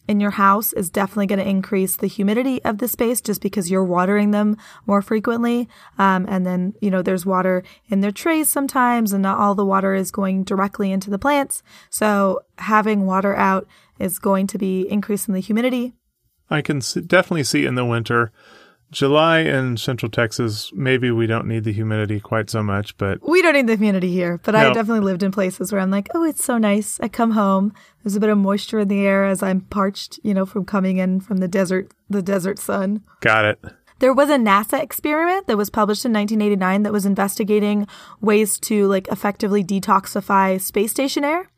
in 0.08 0.20
your 0.20 0.32
house 0.32 0.74
is 0.74 0.90
definitely 0.90 1.28
going 1.28 1.40
to 1.40 1.50
increase 1.50 1.98
the 1.98 2.08
humidity 2.08 2.64
of 2.64 2.78
the 2.78 2.88
space 2.88 3.20
just 3.22 3.42
because 3.42 3.70
you're 3.70 3.84
watering 3.84 4.32
them 4.32 4.58
more 4.86 5.02
frequently. 5.02 5.68
Um, 5.98 6.26
and 6.30 6.46
then, 6.46 6.74
you 6.82 6.90
know, 6.90 7.02
there's 7.02 7.26
water 7.26 7.64
in 7.90 8.02
their 8.02 8.12
trays 8.12 8.50
sometimes, 8.50 9.12
and 9.12 9.22
not 9.22 9.38
all 9.38 9.56
the 9.56 9.66
water 9.66 9.94
is 9.94 10.12
going 10.12 10.44
directly 10.44 10.92
into 10.92 11.10
the 11.10 11.20
plants. 11.20 11.62
So 11.90 12.42
having 12.58 13.06
water 13.06 13.36
out 13.36 13.68
is 14.00 14.20
going 14.20 14.48
to 14.48 14.58
be 14.58 14.90
increasing 14.90 15.34
the 15.34 15.42
humidity. 15.42 15.94
I 16.50 16.62
can 16.62 16.80
definitely 16.80 17.44
see 17.44 17.66
in 17.66 17.76
the 17.76 17.86
winter. 17.86 18.32
July 18.90 19.40
in 19.40 19.76
Central 19.76 20.10
Texas, 20.10 20.72
maybe 20.74 21.12
we 21.12 21.28
don't 21.28 21.46
need 21.46 21.66
the 21.66 21.74
humidity 21.74 22.22
quite 22.22 22.50
so 22.50 22.64
much, 22.64 22.98
but 22.98 23.20
We 23.28 23.42
don't 23.42 23.54
need 23.54 23.68
the 23.68 23.76
humidity 23.76 24.14
here, 24.14 24.40
but 24.44 24.56
I 24.56 24.72
definitely 24.72 25.02
lived 25.02 25.24
in 25.24 25.32
places 25.32 25.74
where 25.74 25.82
I'm 25.82 25.92
like, 25.92 26.08
oh, 26.16 26.24
it's 26.24 26.44
so 26.44 26.58
nice. 26.58 26.98
I 27.02 27.10
come 27.10 27.32
home, 27.32 27.74
there's 28.04 28.16
a 28.16 28.22
bit 28.22 28.30
of 28.30 28.38
moisture 28.38 28.80
in 28.80 28.88
the 28.88 29.06
air 29.06 29.26
as 29.26 29.44
I'm 29.44 29.62
parched, 29.62 30.22
you 30.24 30.34
know, 30.34 30.46
from 30.46 30.64
coming 30.64 30.98
in 30.98 31.20
from 31.20 31.38
the 31.38 31.50
desert, 31.50 31.92
the 32.10 32.22
desert 32.22 32.60
sun. 32.60 33.04
got 33.20 33.44
it. 33.44 33.60
There 34.00 34.14
was 34.14 34.30
a 34.30 34.38
NASA 34.38 34.82
experiment 34.82 35.48
that 35.48 35.58
was 35.58 35.70
published 35.70 36.06
in 36.06 36.14
1989 36.14 36.84
that 36.84 36.94
was 36.94 37.06
investigating 37.06 37.88
ways 38.22 38.60
to 38.62 38.88
like 38.88 39.08
effectively 39.10 39.64
detoxify 39.64 40.62
space 40.62 40.92
station 40.92 41.26
air. 41.26 41.50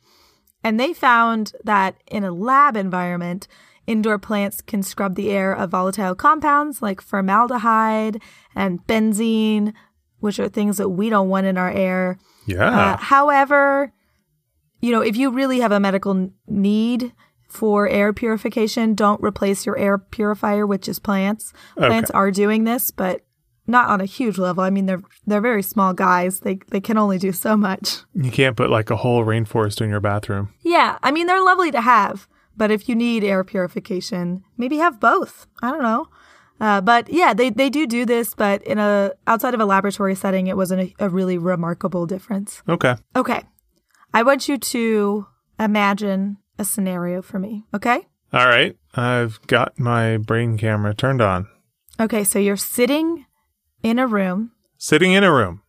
And 0.64 0.80
they 0.80 0.94
found 0.94 1.54
that 1.64 1.96
in 2.08 2.24
a 2.24 2.32
lab 2.32 2.76
environment, 2.76 3.48
indoor 3.88 4.20
plants 4.20 4.62
can 4.62 4.84
scrub 4.84 5.16
the 5.16 5.30
air 5.32 5.54
of 5.54 5.72
volatile 5.72 6.16
compounds 6.16 6.82
like 6.82 7.02
formaldehyde 7.02 8.22
and 8.56 8.86
benzene, 8.86 9.74
which 10.20 10.40
are 10.40 10.50
things 10.50 10.78
that 10.78 10.90
we 10.90 11.10
don't 11.10 11.30
want 11.30 11.46
in 11.48 11.58
our 11.58 11.72
air. 11.72 12.18
Uh, 12.50 12.54
Yeah. 12.54 12.98
however, 12.98 13.94
you 14.82 14.92
know, 14.92 15.02
if 15.02 15.16
you 15.16 15.32
really 15.32 15.60
have 15.60 15.72
a 15.72 15.80
medical 15.80 16.32
need 16.48 17.14
for 17.48 17.88
air 17.88 18.14
purification, 18.14 18.94
don't 18.96 19.22
replace 19.24 19.66
your 19.66 19.78
air 19.78 19.98
purifier, 19.98 20.68
with 20.68 20.82
just 20.82 21.02
plants. 21.04 21.52
Plants 21.76 22.12
are 22.12 22.32
doing 22.32 22.64
this, 22.64 22.92
but 22.92 23.22
not 23.70 23.90
on 23.90 24.02
a 24.02 24.06
huge 24.06 24.38
level. 24.38 24.64
I 24.64 24.70
mean, 24.70 24.86
they're 24.86 25.02
they're 25.28 25.42
very 25.42 25.64
small 25.64 25.94
guys. 25.94 26.42
They 26.42 26.60
they 26.70 26.82
can 26.82 26.98
only 26.98 27.18
do 27.18 27.32
so 27.32 27.56
much. 27.56 28.00
you 28.14 28.32
can't 28.32 28.58
put 28.58 28.70
like 28.70 28.90
a 28.90 28.98
whole 28.98 29.24
rainforest 29.24 29.82
in 29.82 29.90
your 29.90 30.00
bathroom. 30.00 30.54
Yeah, 30.62 30.98
I 31.04 31.12
mean, 31.12 31.28
they're 31.28 31.44
lovely 31.44 31.72
to 31.72 31.82
have, 31.82 32.28
but 32.58 32.72
if 32.72 32.90
you 32.90 32.96
need 32.96 33.24
air 33.24 33.44
purification, 33.44 34.44
maybe 34.58 34.78
have 34.78 35.00
both. 35.00 35.48
I 35.62 35.72
don't 35.72 35.84
know. 35.84 36.08
Uh, 36.60 36.82
but 36.82 37.10
yeah, 37.10 37.34
they, 37.34 37.50
they 37.50 37.70
do 37.70 37.88
do 37.88 38.06
this, 38.06 38.36
but 38.36 38.62
in 38.64 38.80
a 38.80 39.14
outside 39.28 39.54
of 39.54 39.62
a 39.62 39.66
laboratory 39.66 40.16
setting, 40.16 40.48
it 40.48 40.58
wasn't 40.58 40.82
a, 40.82 41.06
a 41.06 41.10
really 41.10 41.38
remarkable 41.38 42.06
difference. 42.06 42.62
Okay. 42.68 42.96
Okay. 43.16 43.44
I 44.14 44.24
want 44.24 44.50
you 44.50 44.58
to 44.58 45.28
imagine 45.60 46.38
a 46.58 46.66
scenario 46.66 47.22
for 47.22 47.40
me. 47.40 47.64
Okay. 47.74 48.08
All 48.34 48.46
right. 48.46 48.76
I've 48.96 49.40
got 49.48 49.80
my 49.80 50.18
brain 50.18 50.58
camera 50.58 50.94
turned 50.94 51.22
on. 51.22 51.48
Okay. 52.00 52.24
So 52.24 52.40
you're 52.40 52.58
sitting 52.58 53.26
in 53.84 54.00
a 54.00 54.08
room. 54.08 54.52
Sitting 54.78 55.12
in 55.12 55.24
a 55.24 55.32
room. 55.32 55.62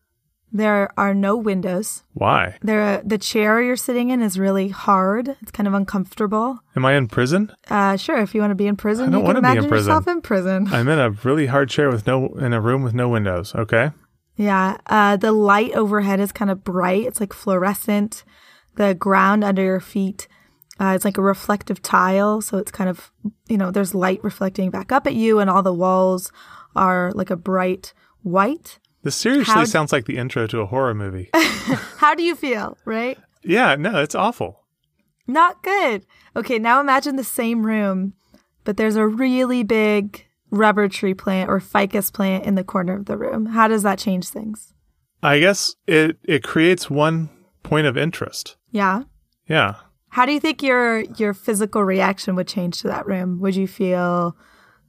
There 0.53 0.91
are 0.97 1.15
no 1.15 1.37
windows. 1.37 2.03
Why? 2.13 2.57
There, 2.61 3.01
the 3.05 3.19
chair 3.19 3.63
you're 3.63 3.77
sitting 3.77 4.11
in 4.11 4.21
is 4.21 4.37
really 4.37 4.69
hard. 4.69 5.37
It's 5.41 5.53
kind 5.53 5.69
of 5.69 5.75
uncomfortable. 5.75 6.59
Am 6.75 6.85
I 6.85 6.95
in 6.95 7.07
prison? 7.07 7.53
Uh, 7.69 7.97
sure, 7.97 8.19
if 8.19 8.35
you 8.35 8.41
want 8.41 8.51
to 8.51 8.57
be 8.57 8.67
in 8.67 8.75
prison, 8.77 9.09
I 9.09 9.13
don't 9.13 9.21
you 9.21 9.27
can 9.27 9.35
wanna 9.35 9.43
be 9.43 9.47
in 9.47 9.53
imagine 9.53 9.69
prison. 9.71 9.89
yourself 9.91 10.09
in 10.09 10.21
prison. 10.23 10.67
I'm 10.73 10.89
in 10.89 10.99
a 10.99 11.11
really 11.11 11.47
hard 11.47 11.71
chair 11.71 11.89
with 11.89 12.07
no 12.07 12.27
in 12.35 12.53
a 12.53 12.61
room 12.61 12.83
with 12.83 12.95
no 12.95 13.09
windows. 13.09 13.55
Okay. 13.55 13.91
Yeah. 14.37 14.79
Uh, 14.87 15.17
the 15.17 15.33
light 15.33 15.73
overhead 15.75 16.19
is 16.19 16.33
kind 16.33 16.51
of 16.51 16.65
bright. 16.65 17.07
It's 17.07 17.21
like 17.21 17.33
fluorescent. 17.33 18.25
The 18.75 18.95
ground 18.95 19.45
under 19.45 19.63
your 19.63 19.81
feet 19.81 20.27
uh, 20.81 20.95
is 20.97 21.05
like 21.05 21.19
a 21.19 21.23
reflective 21.23 21.81
tile. 21.83 22.41
So 22.41 22.59
it's 22.59 22.73
kind 22.73 22.91
of, 22.91 23.13
you 23.47 23.57
know, 23.59 23.71
there's 23.71 23.95
light 23.95 24.25
reflecting 24.25 24.71
back 24.71 24.91
up 24.91 25.07
at 25.07 25.15
you, 25.15 25.39
and 25.39 25.49
all 25.49 25.63
the 25.63 25.75
walls 25.75 26.33
are 26.77 27.13
like 27.15 27.31
a 27.31 27.37
bright 27.37 27.93
white. 28.23 28.79
This 29.03 29.17
seriously 29.17 29.65
sounds 29.67 29.93
like 29.93 30.05
the 30.05 30.19
intro 30.19 30.47
to 30.47 30.61
a 30.61 30.67
horror 30.67 30.95
movie. 30.95 31.31
How 31.35 32.15
do 32.15 32.23
you 32.23 32.35
feel, 32.35 32.77
right? 32.85 33.19
yeah, 33.43 33.75
no, 33.77 34.03
it's 34.03 34.15
awful. 34.15 34.65
Not 35.27 35.63
good. 35.63 36.05
Okay, 36.37 36.59
now 36.59 36.81
imagine 36.81 37.17
the 37.17 37.25
same 37.25 37.65
room, 37.65 38.15
but 38.65 38.77
there's 38.77 38.97
a 38.97 39.07
really 39.07 39.63
big 39.63 40.27
rubber 40.51 40.89
tree 40.89 41.15
plant 41.15 41.49
or 41.49 41.61
ficus 41.61 42.11
plant 42.11 42.45
in 42.45 42.57
the 42.57 42.65
corner 42.65 42.97
of 42.97 43.07
the 43.07 43.17
room. 43.17 43.47
How 43.47 43.69
does 43.69 43.83
that 43.85 43.99
change 43.99 44.29
things? 44.29 44.75
I 45.23 45.39
guess 45.39 45.77
it 45.87 46.19
it 46.25 46.43
creates 46.43 46.91
one 46.91 47.31
point 47.63 47.87
of 47.87 47.97
interest. 47.97 48.57
Yeah. 48.71 49.05
Yeah. 49.49 49.75
How 50.09 50.27
do 50.27 50.33
you 50.33 50.41
think 50.41 50.63
your 50.63 51.01
your 51.01 51.35
physical 51.35 51.85
reaction 51.85 52.35
would 52.37 52.49
change 52.49 52.81
to 52.81 52.89
that 52.89 53.07
room? 53.07 53.41
Would 53.41 53.55
you 53.55 53.69
feel 53.69 54.37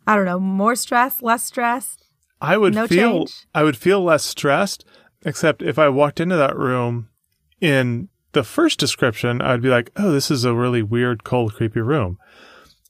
I 0.08 0.15
don't 0.15 0.25
know, 0.25 0.39
more 0.39 0.75
stress, 0.75 1.22
less 1.22 1.43
stress? 1.46 1.98
I 2.41 2.58
would 2.58 2.74
No 2.74 2.88
feel 2.88 3.20
change? 3.20 3.46
I 3.53 3.63
would 3.63 3.77
feel 3.77 4.03
less 4.03 4.24
stressed, 4.24 4.84
except 5.24 5.62
if 5.62 5.77
I 5.77 5.89
walked 5.89 6.20
into 6.20 6.36
that 6.38 6.58
room 6.58 7.10
in 7.60 8.10
the 8.34 8.43
first 8.43 8.79
description, 8.79 9.41
I'd 9.41 9.62
be 9.62 9.70
like, 9.70 9.91
"Oh, 9.96 10.12
this 10.12 10.31
is 10.31 10.46
a 10.46 10.53
really 10.53 10.81
weird, 10.81 11.24
cold, 11.24 11.53
creepy 11.53 11.81
room." 11.81 12.17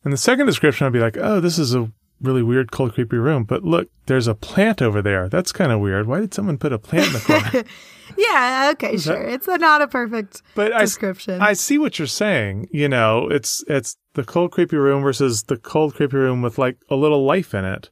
In 0.05 0.11
the 0.11 0.17
second 0.17 0.45
description, 0.45 0.87
I'd 0.87 0.93
be 0.93 0.99
like, 0.99 1.17
"Oh, 1.17 1.39
this 1.39 1.59
is 1.59 1.75
a 1.75 1.91
really 2.21 2.43
weird, 2.43 2.71
cold, 2.71 2.93
creepy 2.93 3.17
room." 3.17 3.43
But 3.43 3.63
look, 3.63 3.89
there's 4.05 4.27
a 4.27 4.35
plant 4.35 4.81
over 4.81 5.01
there. 5.01 5.29
That's 5.29 5.51
kind 5.51 5.71
of 5.71 5.79
weird. 5.79 6.07
Why 6.07 6.19
did 6.19 6.33
someone 6.33 6.57
put 6.57 6.73
a 6.73 6.79
plant 6.79 7.07
in 7.07 7.13
the 7.13 7.19
corner? 7.19 7.63
Yeah, 8.17 8.71
okay, 8.73 8.97
sure. 8.97 9.21
It's 9.21 9.47
a, 9.47 9.57
not 9.57 9.81
a 9.81 9.87
perfect 9.87 10.41
but 10.53 10.73
I, 10.73 10.81
description. 10.81 11.41
I 11.41 11.53
see 11.53 11.77
what 11.77 11.97
you're 11.97 12.07
saying. 12.07 12.67
You 12.71 12.89
know, 12.89 13.29
it's 13.29 13.63
it's 13.67 13.95
the 14.15 14.23
cold, 14.23 14.51
creepy 14.51 14.75
room 14.75 15.01
versus 15.01 15.43
the 15.43 15.55
cold, 15.57 15.95
creepy 15.95 16.17
room 16.17 16.41
with 16.41 16.57
like 16.57 16.77
a 16.89 16.95
little 16.95 17.23
life 17.23 17.53
in 17.53 17.65
it. 17.65 17.89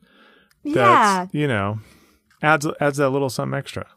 yeah. 0.63 0.73
That's 1.21 1.33
you 1.33 1.47
know 1.47 1.79
adds 2.41 2.67
adds 2.79 2.97
that 2.97 3.09
little 3.09 3.29
something 3.29 3.57
extra. 3.57 3.87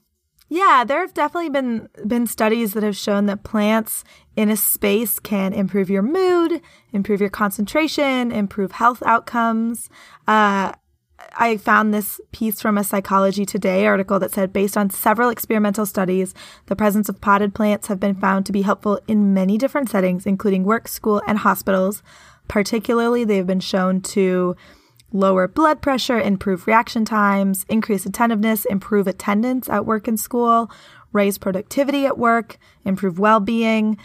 Yeah, 0.54 0.84
there 0.86 1.00
have 1.00 1.14
definitely 1.14 1.48
been 1.48 1.88
been 2.06 2.26
studies 2.26 2.74
that 2.74 2.82
have 2.82 2.94
shown 2.94 3.24
that 3.24 3.42
plants 3.42 4.04
in 4.36 4.50
a 4.50 4.56
space 4.56 5.18
can 5.18 5.54
improve 5.54 5.88
your 5.88 6.02
mood, 6.02 6.60
improve 6.92 7.22
your 7.22 7.30
concentration, 7.30 8.30
improve 8.30 8.72
health 8.72 9.02
outcomes. 9.06 9.88
Uh, 10.28 10.72
I 11.38 11.56
found 11.56 11.94
this 11.94 12.20
piece 12.32 12.60
from 12.60 12.76
a 12.76 12.84
Psychology 12.84 13.46
Today 13.46 13.86
article 13.86 14.18
that 14.18 14.32
said, 14.32 14.52
based 14.52 14.76
on 14.76 14.90
several 14.90 15.30
experimental 15.30 15.86
studies, 15.86 16.34
the 16.66 16.76
presence 16.76 17.08
of 17.08 17.22
potted 17.22 17.54
plants 17.54 17.86
have 17.86 17.98
been 17.98 18.14
found 18.14 18.44
to 18.44 18.52
be 18.52 18.60
helpful 18.60 19.00
in 19.08 19.32
many 19.32 19.56
different 19.56 19.88
settings, 19.88 20.26
including 20.26 20.64
work, 20.64 20.86
school, 20.86 21.22
and 21.26 21.38
hospitals. 21.38 22.02
Particularly, 22.48 23.24
they've 23.24 23.46
been 23.46 23.60
shown 23.60 24.02
to 24.02 24.54
lower 25.12 25.48
blood 25.48 25.82
pressure, 25.82 26.18
improve 26.18 26.66
reaction 26.66 27.04
times, 27.04 27.64
increase 27.68 28.06
attentiveness, 28.06 28.64
improve 28.64 29.06
attendance 29.06 29.68
at 29.68 29.86
work 29.86 30.08
and 30.08 30.18
school, 30.18 30.70
raise 31.12 31.38
productivity 31.38 32.06
at 32.06 32.18
work, 32.18 32.58
improve 32.84 33.18
well 33.18 33.40
being, 33.40 33.98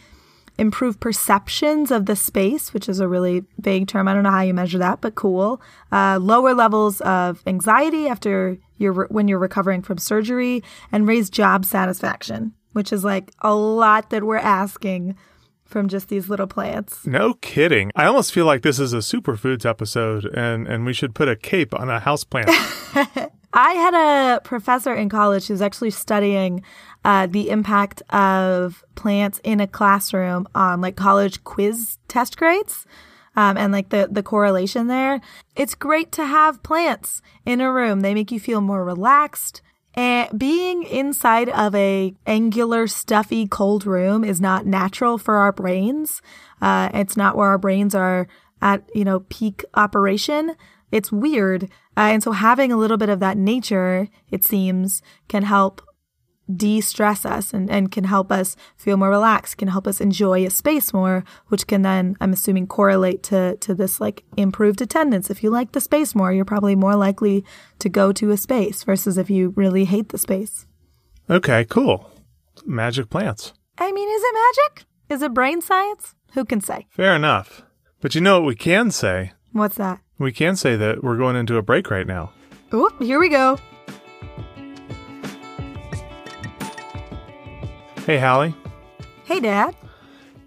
improve 0.57 0.99
perceptions 0.99 1.91
of 1.91 2.05
the 2.05 2.15
space, 2.15 2.73
which 2.73 2.89
is 2.89 2.99
a 2.99 3.07
really 3.07 3.43
vague 3.59 3.87
term. 3.87 4.07
I 4.07 4.13
don't 4.13 4.23
know 4.23 4.31
how 4.31 4.41
you 4.41 4.53
measure 4.53 4.79
that, 4.79 5.01
but 5.01 5.15
cool. 5.15 5.61
Uh, 5.91 6.17
lower 6.21 6.53
levels 6.53 6.99
of 7.01 7.43
anxiety 7.45 8.07
after 8.07 8.57
you're 8.77 9.05
when 9.07 9.27
you're 9.27 9.39
recovering 9.39 9.81
from 9.81 9.97
surgery, 9.97 10.63
and 10.91 11.07
raise 11.07 11.29
job 11.29 11.65
satisfaction, 11.65 12.53
which 12.73 12.91
is 12.91 13.03
like 13.03 13.31
a 13.41 13.53
lot 13.53 14.09
that 14.09 14.23
we're 14.23 14.37
asking 14.37 15.15
from 15.67 15.87
just 15.87 16.09
these 16.09 16.29
little 16.29 16.47
plants. 16.47 17.05
No 17.05 17.33
kidding. 17.35 17.91
I 17.95 18.05
almost 18.05 18.31
feel 18.31 18.45
like 18.45 18.61
this 18.61 18.79
is 18.79 18.93
a 18.93 18.97
superfoods 18.97 19.65
episode 19.65 20.25
and, 20.25 20.67
and 20.67 20.85
we 20.85 20.93
should 20.93 21.13
put 21.13 21.27
a 21.27 21.35
cape 21.35 21.73
on 21.73 21.89
a 21.89 21.99
houseplant. 21.99 22.47
I 23.53 23.71
had 23.73 23.93
a 23.93 24.41
professor 24.41 24.93
in 24.93 25.09
college 25.09 25.47
who's 25.47 25.61
actually 25.61 25.91
studying 25.91 26.63
uh, 27.05 27.27
the 27.27 27.49
impact 27.49 28.01
of 28.09 28.83
plants 28.95 29.39
in 29.43 29.59
a 29.59 29.67
classroom 29.67 30.47
on 30.53 30.81
like 30.81 30.95
college 30.95 31.43
quiz 31.43 31.97
test 32.07 32.37
grades. 32.37 32.85
Um, 33.35 33.55
and 33.55 33.71
like 33.71 33.89
the, 33.89 34.07
the 34.09 34.23
correlation 34.23 34.87
there. 34.87 35.21
It's 35.55 35.75
great 35.75 36.11
to 36.13 36.25
have 36.25 36.63
plants 36.63 37.21
in 37.45 37.61
a 37.61 37.71
room. 37.71 37.99
They 37.99 38.15
make 38.15 38.31
you 38.31 38.39
feel 38.39 38.61
more 38.61 38.83
relaxed. 38.83 39.61
And 39.97 40.37
being 40.37 40.83
inside 40.83 41.49
of 41.49 41.73
a 41.73 42.13
angular, 42.27 42.85
stuffy, 42.85 43.47
cold 43.47 43.87
room 43.87 44.23
is 44.23 44.39
not 44.39 44.67
natural 44.67 45.17
for 45.17 45.37
our 45.37 45.51
brains. 45.51 46.21
Uh, 46.61 46.89
it's 46.93 47.17
not 47.17 47.35
where 47.35 47.49
our 47.49 47.57
brains 47.57 47.95
are 47.95 48.27
at, 48.61 48.87
you 48.93 49.03
know, 49.03 49.21
peak 49.21 49.65
operation. 49.73 50.55
It's 50.91 51.11
weird. 51.11 51.63
Uh, 51.97 52.11
and 52.11 52.21
so 52.21 52.31
having 52.31 52.71
a 52.71 52.77
little 52.77 52.97
bit 52.97 53.09
of 53.09 53.19
that 53.21 53.37
nature, 53.37 54.07
it 54.29 54.43
seems, 54.43 55.01
can 55.27 55.41
help 55.41 55.81
de-stress 56.55 57.25
us 57.25 57.53
and, 57.53 57.69
and 57.69 57.91
can 57.91 58.05
help 58.05 58.31
us 58.31 58.55
feel 58.75 58.97
more 58.97 59.09
relaxed, 59.09 59.57
can 59.57 59.67
help 59.67 59.87
us 59.87 59.99
enjoy 59.99 60.45
a 60.45 60.49
space 60.49 60.93
more, 60.93 61.23
which 61.47 61.67
can 61.67 61.81
then, 61.81 62.15
I'm 62.21 62.33
assuming, 62.33 62.67
correlate 62.67 63.23
to, 63.23 63.57
to 63.57 63.75
this 63.75 63.99
like 63.99 64.23
improved 64.37 64.81
attendance. 64.81 65.29
If 65.29 65.43
you 65.43 65.49
like 65.49 65.73
the 65.73 65.81
space 65.81 66.15
more, 66.15 66.31
you're 66.31 66.45
probably 66.45 66.75
more 66.75 66.95
likely 66.95 67.43
to 67.79 67.89
go 67.89 68.11
to 68.13 68.31
a 68.31 68.37
space 68.37 68.83
versus 68.83 69.17
if 69.17 69.29
you 69.29 69.53
really 69.55 69.85
hate 69.85 70.09
the 70.09 70.17
space. 70.17 70.65
okay, 71.29 71.65
cool. 71.65 72.09
Magic 72.65 73.09
plants. 73.09 73.53
I 73.77 73.91
mean, 73.91 74.09
is 74.09 74.23
it 74.23 74.33
magic? 74.33 74.85
Is 75.09 75.21
it 75.21 75.33
brain 75.33 75.61
science? 75.61 76.15
Who 76.33 76.43
can 76.45 76.61
say? 76.61 76.87
Fair 76.89 77.15
enough. 77.15 77.61
But 78.01 78.15
you 78.15 78.21
know 78.21 78.39
what 78.39 78.47
we 78.47 78.55
can 78.55 78.91
say? 78.91 79.31
What's 79.51 79.77
that? 79.77 79.99
We 80.19 80.31
can 80.31 80.55
say 80.55 80.75
that 80.75 81.03
we're 81.03 81.17
going 81.17 81.35
into 81.35 81.57
a 81.57 81.61
break 81.61 81.89
right 81.91 82.07
now. 82.07 82.31
Oop, 82.73 83.01
here 83.01 83.19
we 83.19 83.29
go. 83.29 83.57
Hey, 88.07 88.19
Hallie, 88.19 88.55
Hey, 89.25 89.41
Dad. 89.41 89.75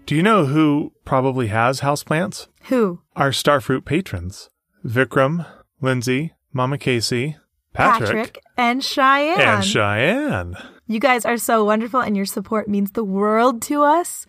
do 0.07 0.15
you 0.15 0.23
know 0.23 0.45
who 0.47 0.93
probably 1.05 1.45
has 1.49 1.81
houseplants? 1.81 2.47
Who? 2.69 3.01
Our 3.15 3.29
Starfruit 3.29 3.85
patrons 3.85 4.49
Vikram, 4.83 5.45
Lindsay, 5.79 6.33
Mama 6.51 6.79
Casey, 6.79 7.37
Patrick, 7.73 8.41
and 8.57 8.83
Cheyenne. 8.83 9.39
and 9.39 9.63
Cheyenne. 9.63 10.57
You 10.87 10.99
guys 10.99 11.23
are 11.23 11.37
so 11.37 11.63
wonderful, 11.63 11.99
and 11.99 12.17
your 12.17 12.25
support 12.25 12.67
means 12.67 12.93
the 12.93 13.03
world 13.03 13.61
to 13.63 13.83
us. 13.83 14.25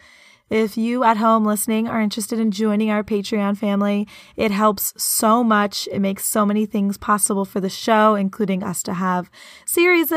If 0.52 0.76
you 0.76 1.02
at 1.02 1.16
home 1.16 1.46
listening 1.46 1.88
are 1.88 2.02
interested 2.02 2.38
in 2.38 2.50
joining 2.50 2.90
our 2.90 3.02
Patreon 3.02 3.56
family, 3.56 4.06
it 4.36 4.50
helps 4.50 4.92
so 5.02 5.42
much. 5.42 5.88
It 5.90 6.00
makes 6.00 6.26
so 6.26 6.44
many 6.44 6.66
things 6.66 6.98
possible 6.98 7.46
for 7.46 7.58
the 7.58 7.70
show, 7.70 8.16
including 8.16 8.62
us 8.62 8.82
to 8.82 8.92
have 8.92 9.30
series. 9.64 10.12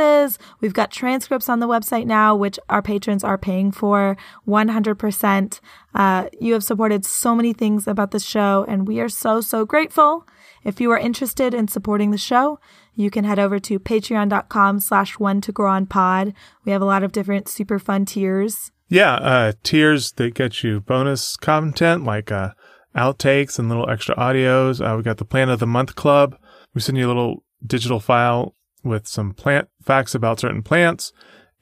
We've 0.60 0.74
got 0.74 0.92
transcripts 0.92 1.48
on 1.48 1.62
the 1.62 1.70
website 1.70 2.06
now, 2.06 2.36
which 2.36 2.60
our 2.68 2.82
patrons 2.82 3.24
are 3.24 3.38
paying 3.38 3.72
for 3.72 4.18
100%. 4.46 5.60
Uh, 5.94 6.26
you 6.42 6.52
have 6.52 6.66
supported 6.66 7.06
so 7.06 7.34
many 7.34 7.54
things 7.54 7.88
about 7.88 8.12
the 8.12 8.20
show, 8.20 8.66
and 8.68 8.90
we 8.90 9.00
are 9.00 9.08
so, 9.08 9.40
so 9.40 9.64
grateful. 9.64 10.28
If 10.66 10.82
you 10.82 10.92
are 10.92 11.00
interested 11.00 11.54
in 11.54 11.70
supporting 11.70 12.12
the 12.12 12.18
show, 12.18 12.60
you 12.94 13.10
can 13.10 13.24
head 13.24 13.40
over 13.40 13.58
to 13.60 13.80
patreon.com 13.80 14.82
slash 14.82 15.18
one 15.18 15.40
to 15.40 15.54
grow 15.54 15.72
on 15.72 15.86
pod. 15.86 16.34
We 16.66 16.74
have 16.74 16.82
a 16.82 16.86
lot 16.86 17.04
of 17.06 17.14
different 17.14 17.48
super 17.48 17.80
fun 17.80 18.04
tiers. 18.04 18.74
Yeah, 18.88 19.16
uh, 19.16 19.54
tiers 19.64 20.12
that 20.14 20.36
get 20.36 20.64
you 20.64 20.80
bonus 20.80 21.38
content 21.38 22.04
like 22.04 22.32
uh, 22.32 22.52
outtakes 22.96 23.58
and 23.58 23.68
little 23.68 23.90
extra 23.90 24.16
audios. 24.16 24.80
Uh, 24.80 24.96
we 24.96 25.04
got 25.04 25.18
the 25.18 25.26
Plant 25.26 25.52
of 25.52 25.60
the 25.60 25.68
Month 25.68 25.96
Club. 25.96 26.38
We 26.74 26.82
send 26.82 26.98
you 26.98 27.08
a 27.08 27.10
little 27.10 27.44
digital 27.66 28.00
file 28.00 28.56
with 28.84 29.08
some 29.08 29.34
plant 29.34 29.68
facts 29.82 30.14
about 30.14 30.40
certain 30.40 30.62
plants 30.62 31.12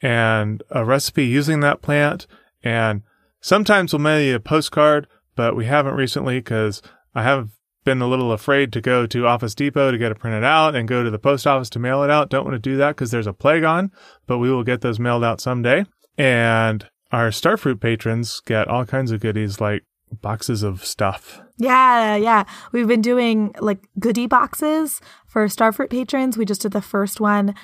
and 0.01 0.61
a 0.69 0.83
recipe 0.83 1.25
using 1.25 1.61
that 1.61 1.81
plant. 1.81 2.27
And 2.61 3.03
sometimes 3.39 3.93
we'll 3.93 3.99
mail 4.01 4.21
you 4.21 4.35
a 4.35 4.39
postcard, 4.39 5.07
but 5.35 5.55
we 5.55 5.65
haven't 5.65 5.95
recently 5.95 6.39
because 6.39 6.81
I 7.15 7.23
have 7.23 7.49
been 7.85 8.01
a 8.01 8.07
little 8.07 8.31
afraid 8.31 8.73
to 8.73 8.81
go 8.81 9.05
to 9.05 9.27
Office 9.27 9.55
Depot 9.55 9.91
to 9.91 9.97
get 9.97 10.11
it 10.11 10.19
printed 10.19 10.43
out 10.43 10.75
and 10.75 10.87
go 10.87 11.03
to 11.03 11.11
the 11.11 11.19
post 11.19 11.47
office 11.47 11.69
to 11.71 11.79
mail 11.79 12.03
it 12.03 12.09
out. 12.09 12.29
Don't 12.29 12.45
want 12.45 12.55
to 12.55 12.59
do 12.59 12.77
that 12.77 12.89
because 12.89 13.11
there's 13.11 13.27
a 13.27 13.33
plague 13.33 13.63
on, 13.63 13.91
but 14.27 14.39
we 14.39 14.51
will 14.51 14.63
get 14.63 14.81
those 14.81 14.99
mailed 14.99 15.23
out 15.23 15.41
someday. 15.41 15.85
And 16.17 16.87
our 17.13 17.29
Starfruit 17.29 17.79
patrons 17.79 18.41
get 18.45 18.67
all 18.67 18.85
kinds 18.85 19.11
of 19.11 19.21
goodies 19.21 19.61
like 19.61 19.83
boxes 20.21 20.63
of 20.63 20.83
stuff. 20.83 21.41
Yeah, 21.57 22.15
yeah. 22.15 22.43
We've 22.71 22.87
been 22.87 23.01
doing 23.01 23.55
like 23.59 23.79
goodie 23.99 24.27
boxes 24.27 24.99
for 25.27 25.45
Starfruit 25.45 25.89
patrons. 25.89 26.37
We 26.37 26.45
just 26.45 26.61
did 26.61 26.73
the 26.73 26.81
first 26.81 27.21
one 27.21 27.55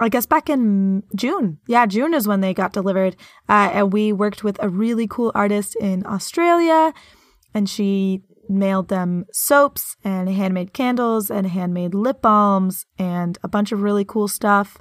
I 0.00 0.08
guess 0.08 0.26
back 0.26 0.48
in 0.48 1.02
June. 1.14 1.58
Yeah, 1.66 1.86
June 1.86 2.14
is 2.14 2.28
when 2.28 2.40
they 2.40 2.54
got 2.54 2.72
delivered. 2.72 3.16
Uh, 3.48 3.70
and 3.72 3.92
we 3.92 4.12
worked 4.12 4.44
with 4.44 4.62
a 4.62 4.68
really 4.68 5.06
cool 5.08 5.32
artist 5.34 5.74
in 5.76 6.06
Australia, 6.06 6.92
and 7.52 7.68
she 7.68 8.22
mailed 8.48 8.88
them 8.88 9.26
soaps 9.32 9.96
and 10.04 10.28
handmade 10.28 10.72
candles 10.72 11.30
and 11.30 11.46
handmade 11.48 11.94
lip 11.94 12.22
balms 12.22 12.86
and 12.98 13.38
a 13.42 13.48
bunch 13.48 13.72
of 13.72 13.82
really 13.82 14.04
cool 14.04 14.28
stuff. 14.28 14.78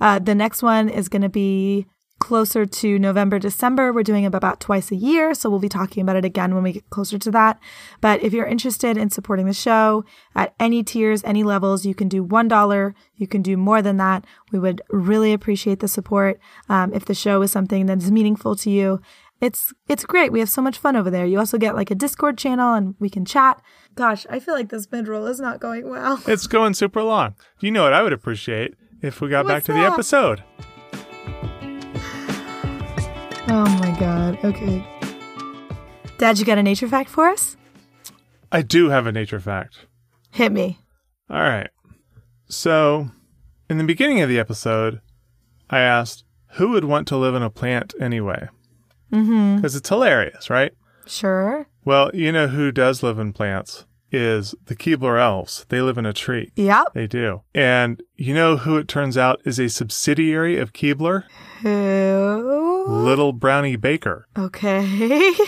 Uh, 0.00 0.18
the 0.18 0.34
next 0.34 0.62
one 0.62 0.88
is 0.88 1.08
going 1.08 1.22
to 1.22 1.28
be 1.28 1.86
closer 2.18 2.66
to 2.66 2.98
November, 2.98 3.38
December. 3.38 3.92
We're 3.92 4.02
doing 4.02 4.24
it 4.24 4.34
about 4.34 4.60
twice 4.60 4.90
a 4.90 4.96
year, 4.96 5.34
so 5.34 5.48
we'll 5.48 5.58
be 5.58 5.68
talking 5.68 6.02
about 6.02 6.16
it 6.16 6.24
again 6.24 6.54
when 6.54 6.62
we 6.64 6.72
get 6.72 6.90
closer 6.90 7.18
to 7.18 7.30
that. 7.30 7.58
But 8.00 8.22
if 8.22 8.32
you're 8.32 8.46
interested 8.46 8.96
in 8.96 9.10
supporting 9.10 9.46
the 9.46 9.52
show 9.52 10.04
at 10.34 10.54
any 10.58 10.82
tiers, 10.82 11.22
any 11.24 11.42
levels, 11.44 11.86
you 11.86 11.94
can 11.94 12.08
do 12.08 12.24
$1. 12.24 12.94
You 13.16 13.26
can 13.26 13.42
do 13.42 13.56
more 13.56 13.82
than 13.82 13.96
that. 13.98 14.24
We 14.52 14.58
would 14.58 14.82
really 14.90 15.32
appreciate 15.32 15.80
the 15.80 15.88
support. 15.88 16.38
Um, 16.68 16.92
if 16.92 17.04
the 17.04 17.14
show 17.14 17.42
is 17.42 17.52
something 17.52 17.86
that 17.86 17.98
is 17.98 18.10
meaningful 18.10 18.56
to 18.56 18.70
you, 18.70 19.00
it's 19.40 19.72
it's 19.88 20.04
great. 20.04 20.32
We 20.32 20.40
have 20.40 20.50
so 20.50 20.60
much 20.60 20.78
fun 20.78 20.96
over 20.96 21.10
there. 21.10 21.24
You 21.24 21.38
also 21.38 21.58
get 21.58 21.76
like 21.76 21.92
a 21.92 21.94
Discord 21.94 22.36
channel 22.36 22.74
and 22.74 22.96
we 22.98 23.08
can 23.08 23.24
chat. 23.24 23.62
Gosh, 23.94 24.26
I 24.28 24.40
feel 24.40 24.54
like 24.54 24.68
this 24.70 24.90
mid 24.90 25.06
roll 25.06 25.26
is 25.26 25.38
not 25.38 25.60
going 25.60 25.88
well. 25.88 26.20
It's 26.26 26.48
going 26.48 26.74
super 26.74 27.02
long. 27.02 27.36
You 27.60 27.70
know 27.70 27.84
what 27.84 27.92
I 27.92 28.02
would 28.02 28.12
appreciate 28.12 28.74
if 29.00 29.20
we 29.20 29.28
got 29.28 29.44
What's 29.44 29.54
back 29.54 29.64
to 29.64 29.72
that? 29.74 29.78
the 29.78 29.92
episode. 29.92 30.42
Oh 33.50 33.78
my 33.80 33.96
god. 33.98 34.38
Okay. 34.44 34.84
Dad, 36.18 36.38
you 36.38 36.44
got 36.44 36.58
a 36.58 36.62
nature 36.62 36.88
fact 36.88 37.08
for 37.08 37.28
us? 37.28 37.56
I 38.52 38.62
do 38.62 38.90
have 38.90 39.06
a 39.06 39.12
nature 39.12 39.40
fact. 39.40 39.86
Hit 40.32 40.52
me. 40.52 40.78
All 41.30 41.40
right. 41.40 41.70
So, 42.48 43.10
in 43.70 43.78
the 43.78 43.84
beginning 43.84 44.20
of 44.20 44.28
the 44.28 44.38
episode, 44.38 45.00
I 45.70 45.80
asked 45.80 46.24
who 46.52 46.70
would 46.70 46.84
want 46.84 47.08
to 47.08 47.16
live 47.16 47.34
in 47.34 47.42
a 47.42 47.50
plant 47.50 47.94
anyway? 48.00 48.48
Mm-hmm. 49.12 49.56
Because 49.56 49.76
it's 49.76 49.88
hilarious, 49.88 50.50
right? 50.50 50.72
Sure. 51.06 51.68
Well, 51.84 52.10
you 52.12 52.32
know 52.32 52.48
who 52.48 52.70
does 52.70 53.02
live 53.02 53.18
in 53.18 53.32
plants 53.32 53.86
is 54.10 54.54
the 54.66 54.76
Keebler 54.76 55.20
elves. 55.20 55.66
They 55.68 55.80
live 55.80 55.98
in 55.98 56.06
a 56.06 56.12
tree. 56.12 56.52
Yep. 56.56 56.94
They 56.94 57.06
do. 57.06 57.42
And 57.54 58.02
you 58.16 58.34
know 58.34 58.56
who 58.58 58.76
it 58.76 58.88
turns 58.88 59.16
out 59.16 59.40
is 59.44 59.58
a 59.58 59.68
subsidiary 59.68 60.58
of 60.58 60.72
Keebler? 60.72 61.24
Who? 61.60 62.67
Little 62.88 63.32
Brownie 63.32 63.76
Baker. 63.76 64.26
Okay. 64.36 65.32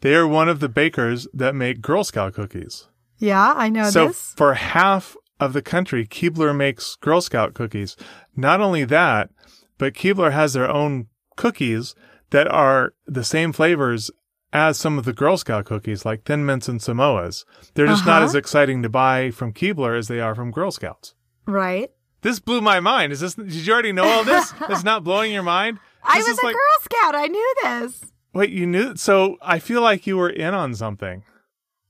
They 0.00 0.16
are 0.16 0.26
one 0.26 0.48
of 0.48 0.58
the 0.58 0.68
bakers 0.68 1.28
that 1.32 1.54
make 1.54 1.80
Girl 1.80 2.02
Scout 2.02 2.34
cookies. 2.34 2.88
yeah, 3.18 3.54
I 3.56 3.68
know 3.68 3.88
so 3.88 4.08
this. 4.08 4.34
for 4.36 4.54
half 4.54 5.16
of 5.38 5.52
the 5.52 5.62
country, 5.62 6.04
Keebler 6.08 6.56
makes 6.56 6.96
Girl 6.96 7.20
Scout 7.20 7.54
cookies. 7.54 7.96
Not 8.34 8.60
only 8.60 8.84
that, 8.84 9.30
but 9.78 9.94
Keebler 9.94 10.32
has 10.32 10.54
their 10.54 10.68
own 10.68 11.06
cookies 11.36 11.94
that 12.30 12.48
are 12.48 12.94
the 13.06 13.22
same 13.22 13.52
flavors 13.52 14.10
as 14.52 14.76
some 14.76 14.98
of 14.98 15.04
the 15.04 15.12
Girl 15.12 15.36
Scout 15.36 15.66
cookies, 15.66 16.04
like 16.04 16.24
Thin 16.24 16.44
Mints 16.44 16.68
and 16.68 16.80
Samoas. 16.80 17.44
They're 17.74 17.86
just 17.86 18.04
not 18.04 18.16
Uh-huh. 18.22 18.24
as 18.24 18.34
exciting 18.34 18.82
to 18.82 18.88
buy 18.88 19.30
from 19.30 19.52
Keebler 19.52 19.96
as 19.96 20.08
they 20.08 20.18
are 20.18 20.34
from 20.34 20.50
Girl 20.50 20.72
Scouts. 20.72 21.14
Right. 21.46 21.92
This 22.22 22.40
blew 22.40 22.60
my 22.60 22.80
mind. 22.80 23.12
Is 23.12 23.20
this? 23.20 23.34
Did 23.34 23.52
you 23.52 23.72
already 23.72 23.92
know 23.92 24.04
all 24.08 24.24
this? 24.24 24.52
It's 24.68 24.82
not 24.82 25.04
blowing 25.04 25.30
your 25.32 25.44
mind. 25.44 25.78
I 26.04 26.18
was 26.18 26.38
a 26.38 26.46
like- 26.46 26.54
Girl 26.54 26.78
Scout. 26.82 27.14
I 27.14 27.26
knew 27.26 27.54
this. 27.62 28.00
Wait, 28.34 28.50
you 28.50 28.66
knew? 28.66 28.96
So 28.96 29.36
I 29.42 29.58
feel 29.58 29.82
like 29.82 30.06
you 30.06 30.16
were 30.16 30.30
in 30.30 30.54
on 30.54 30.74
something. 30.74 31.22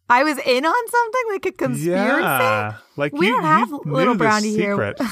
I 0.08 0.24
was 0.24 0.38
in 0.38 0.66
on 0.66 0.88
something 0.88 1.22
like 1.30 1.46
a 1.46 1.52
conspiracy. 1.52 1.90
Yeah, 1.90 2.74
like 2.96 3.12
We 3.12 3.28
you, 3.28 3.32
don't 3.32 3.44
have 3.44 3.70
little 3.86 4.14
brownie 4.14 4.50
here. 4.50 4.94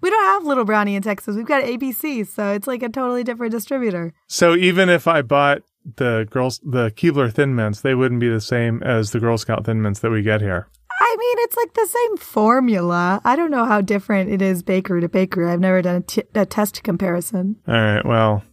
We 0.00 0.10
don't 0.10 0.24
have 0.24 0.44
Little 0.44 0.64
Brownie 0.64 0.94
in 0.96 1.02
Texas. 1.02 1.36
We've 1.36 1.46
got 1.46 1.62
ABC, 1.64 2.26
so 2.26 2.52
it's 2.52 2.66
like 2.66 2.82
a 2.82 2.88
totally 2.88 3.24
different 3.24 3.52
distributor. 3.52 4.12
So 4.26 4.54
even 4.54 4.88
if 4.88 5.06
I 5.06 5.22
bought 5.22 5.62
the 5.96 6.26
girls, 6.30 6.60
the 6.62 6.90
Keebler 6.90 7.32
Thin 7.32 7.54
Mints, 7.54 7.80
they 7.80 7.94
wouldn't 7.94 8.20
be 8.20 8.28
the 8.28 8.40
same 8.40 8.82
as 8.82 9.12
the 9.12 9.20
Girl 9.20 9.38
Scout 9.38 9.64
Thin 9.64 9.80
Mints 9.80 10.00
that 10.00 10.10
we 10.10 10.22
get 10.22 10.40
here. 10.40 10.68
I 11.12 11.16
mean, 11.16 11.36
it's 11.40 11.56
like 11.56 11.74
the 11.74 11.86
same 11.86 12.16
formula. 12.18 13.20
I 13.24 13.34
don't 13.34 13.50
know 13.50 13.64
how 13.64 13.80
different 13.80 14.30
it 14.30 14.40
is 14.40 14.62
bakery 14.62 15.00
to 15.00 15.08
bakery. 15.08 15.50
I've 15.50 15.58
never 15.58 15.82
done 15.82 15.96
a, 15.96 16.00
t- 16.02 16.22
a 16.34 16.46
test 16.46 16.84
comparison. 16.84 17.56
All 17.66 17.74
right. 17.74 18.06
Well, 18.06 18.44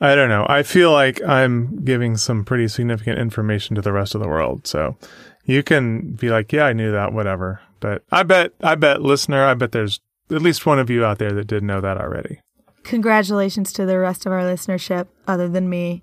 I 0.00 0.14
don't 0.14 0.30
know. 0.30 0.46
I 0.48 0.62
feel 0.62 0.92
like 0.92 1.22
I'm 1.22 1.84
giving 1.84 2.16
some 2.16 2.42
pretty 2.44 2.68
significant 2.68 3.18
information 3.18 3.76
to 3.76 3.82
the 3.82 3.92
rest 3.92 4.14
of 4.14 4.22
the 4.22 4.28
world. 4.28 4.66
So 4.66 4.96
you 5.44 5.62
can 5.62 6.12
be 6.12 6.30
like, 6.30 6.52
yeah, 6.52 6.64
I 6.64 6.72
knew 6.72 6.90
that, 6.90 7.12
whatever. 7.12 7.60
But 7.80 8.02
I 8.10 8.22
bet, 8.22 8.52
I 8.62 8.76
bet 8.76 9.02
listener, 9.02 9.44
I 9.44 9.52
bet 9.52 9.72
there's 9.72 10.00
at 10.30 10.40
least 10.40 10.64
one 10.64 10.78
of 10.78 10.88
you 10.88 11.04
out 11.04 11.18
there 11.18 11.32
that 11.32 11.46
did 11.46 11.62
know 11.62 11.82
that 11.82 11.98
already. 11.98 12.40
Congratulations 12.82 13.74
to 13.74 13.84
the 13.84 13.98
rest 13.98 14.24
of 14.24 14.32
our 14.32 14.40
listenership, 14.40 15.08
other 15.26 15.48
than 15.48 15.68
me, 15.68 16.02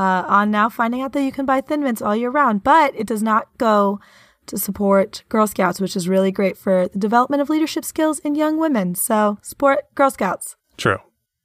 uh, 0.00 0.24
on 0.26 0.50
now 0.50 0.68
finding 0.68 1.00
out 1.00 1.12
that 1.12 1.22
you 1.22 1.30
can 1.30 1.46
buy 1.46 1.60
Thin 1.60 1.82
Mints 1.82 2.02
all 2.02 2.16
year 2.16 2.30
round. 2.30 2.64
But 2.64 2.94
it 2.96 3.06
does 3.06 3.22
not 3.22 3.46
go 3.58 4.00
to 4.46 4.58
support 4.58 5.24
Girl 5.28 5.46
Scouts, 5.46 5.80
which 5.80 5.96
is 5.96 6.08
really 6.08 6.32
great 6.32 6.56
for 6.56 6.88
the 6.88 6.98
development 6.98 7.42
of 7.42 7.50
leadership 7.50 7.84
skills 7.84 8.18
in 8.20 8.34
young 8.34 8.58
women. 8.58 8.94
So 8.94 9.38
support 9.42 9.92
Girl 9.94 10.10
Scouts. 10.10 10.56
True. 10.76 10.98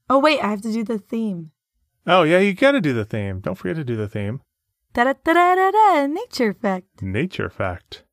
Oh, 0.09 0.19
wait, 0.19 0.41
I 0.41 0.49
have 0.49 0.61
to 0.61 0.73
do 0.73 0.83
the 0.83 0.97
theme. 0.97 1.51
Oh 2.07 2.23
yeah, 2.23 2.39
you 2.39 2.53
got 2.53 2.71
to 2.71 2.81
do 2.81 2.93
the 2.93 3.05
theme. 3.05 3.39
Don't 3.39 3.55
forget 3.55 3.75
to 3.75 3.83
do 3.83 3.95
the 3.95 4.07
theme. 4.07 4.41
Da 4.93 5.03
da 5.03 5.13
da 5.23 5.55
da 5.55 5.71
da 5.71 6.07
nature 6.07 6.53
fact. 6.53 7.01
Nature 7.01 7.49
fact. 7.49 8.03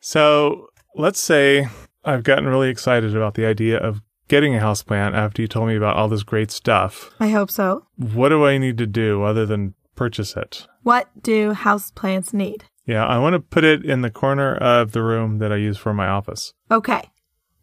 So 0.00 0.68
let's 0.94 1.20
say 1.20 1.68
I've 2.04 2.24
gotten 2.24 2.46
really 2.46 2.68
excited 2.68 3.16
about 3.16 3.34
the 3.34 3.46
idea 3.46 3.78
of 3.78 4.02
getting 4.28 4.54
a 4.54 4.60
houseplant 4.60 5.14
after 5.14 5.40
you 5.40 5.48
told 5.48 5.68
me 5.68 5.76
about 5.76 5.96
all 5.96 6.08
this 6.08 6.22
great 6.22 6.50
stuff. 6.50 7.10
I 7.18 7.28
hope 7.28 7.50
so. 7.50 7.86
What 7.96 8.28
do 8.28 8.44
I 8.44 8.58
need 8.58 8.76
to 8.78 8.86
do 8.86 9.22
other 9.22 9.46
than 9.46 9.74
purchase 9.94 10.36
it? 10.36 10.66
What 10.82 11.08
do 11.22 11.52
houseplants 11.52 12.34
need? 12.34 12.64
Yeah, 12.86 13.06
I 13.06 13.18
want 13.18 13.34
to 13.34 13.40
put 13.40 13.64
it 13.64 13.84
in 13.84 14.02
the 14.02 14.10
corner 14.10 14.54
of 14.56 14.92
the 14.92 15.02
room 15.02 15.38
that 15.38 15.52
I 15.52 15.56
use 15.56 15.78
for 15.78 15.94
my 15.94 16.08
office. 16.08 16.52
Okay. 16.70 17.10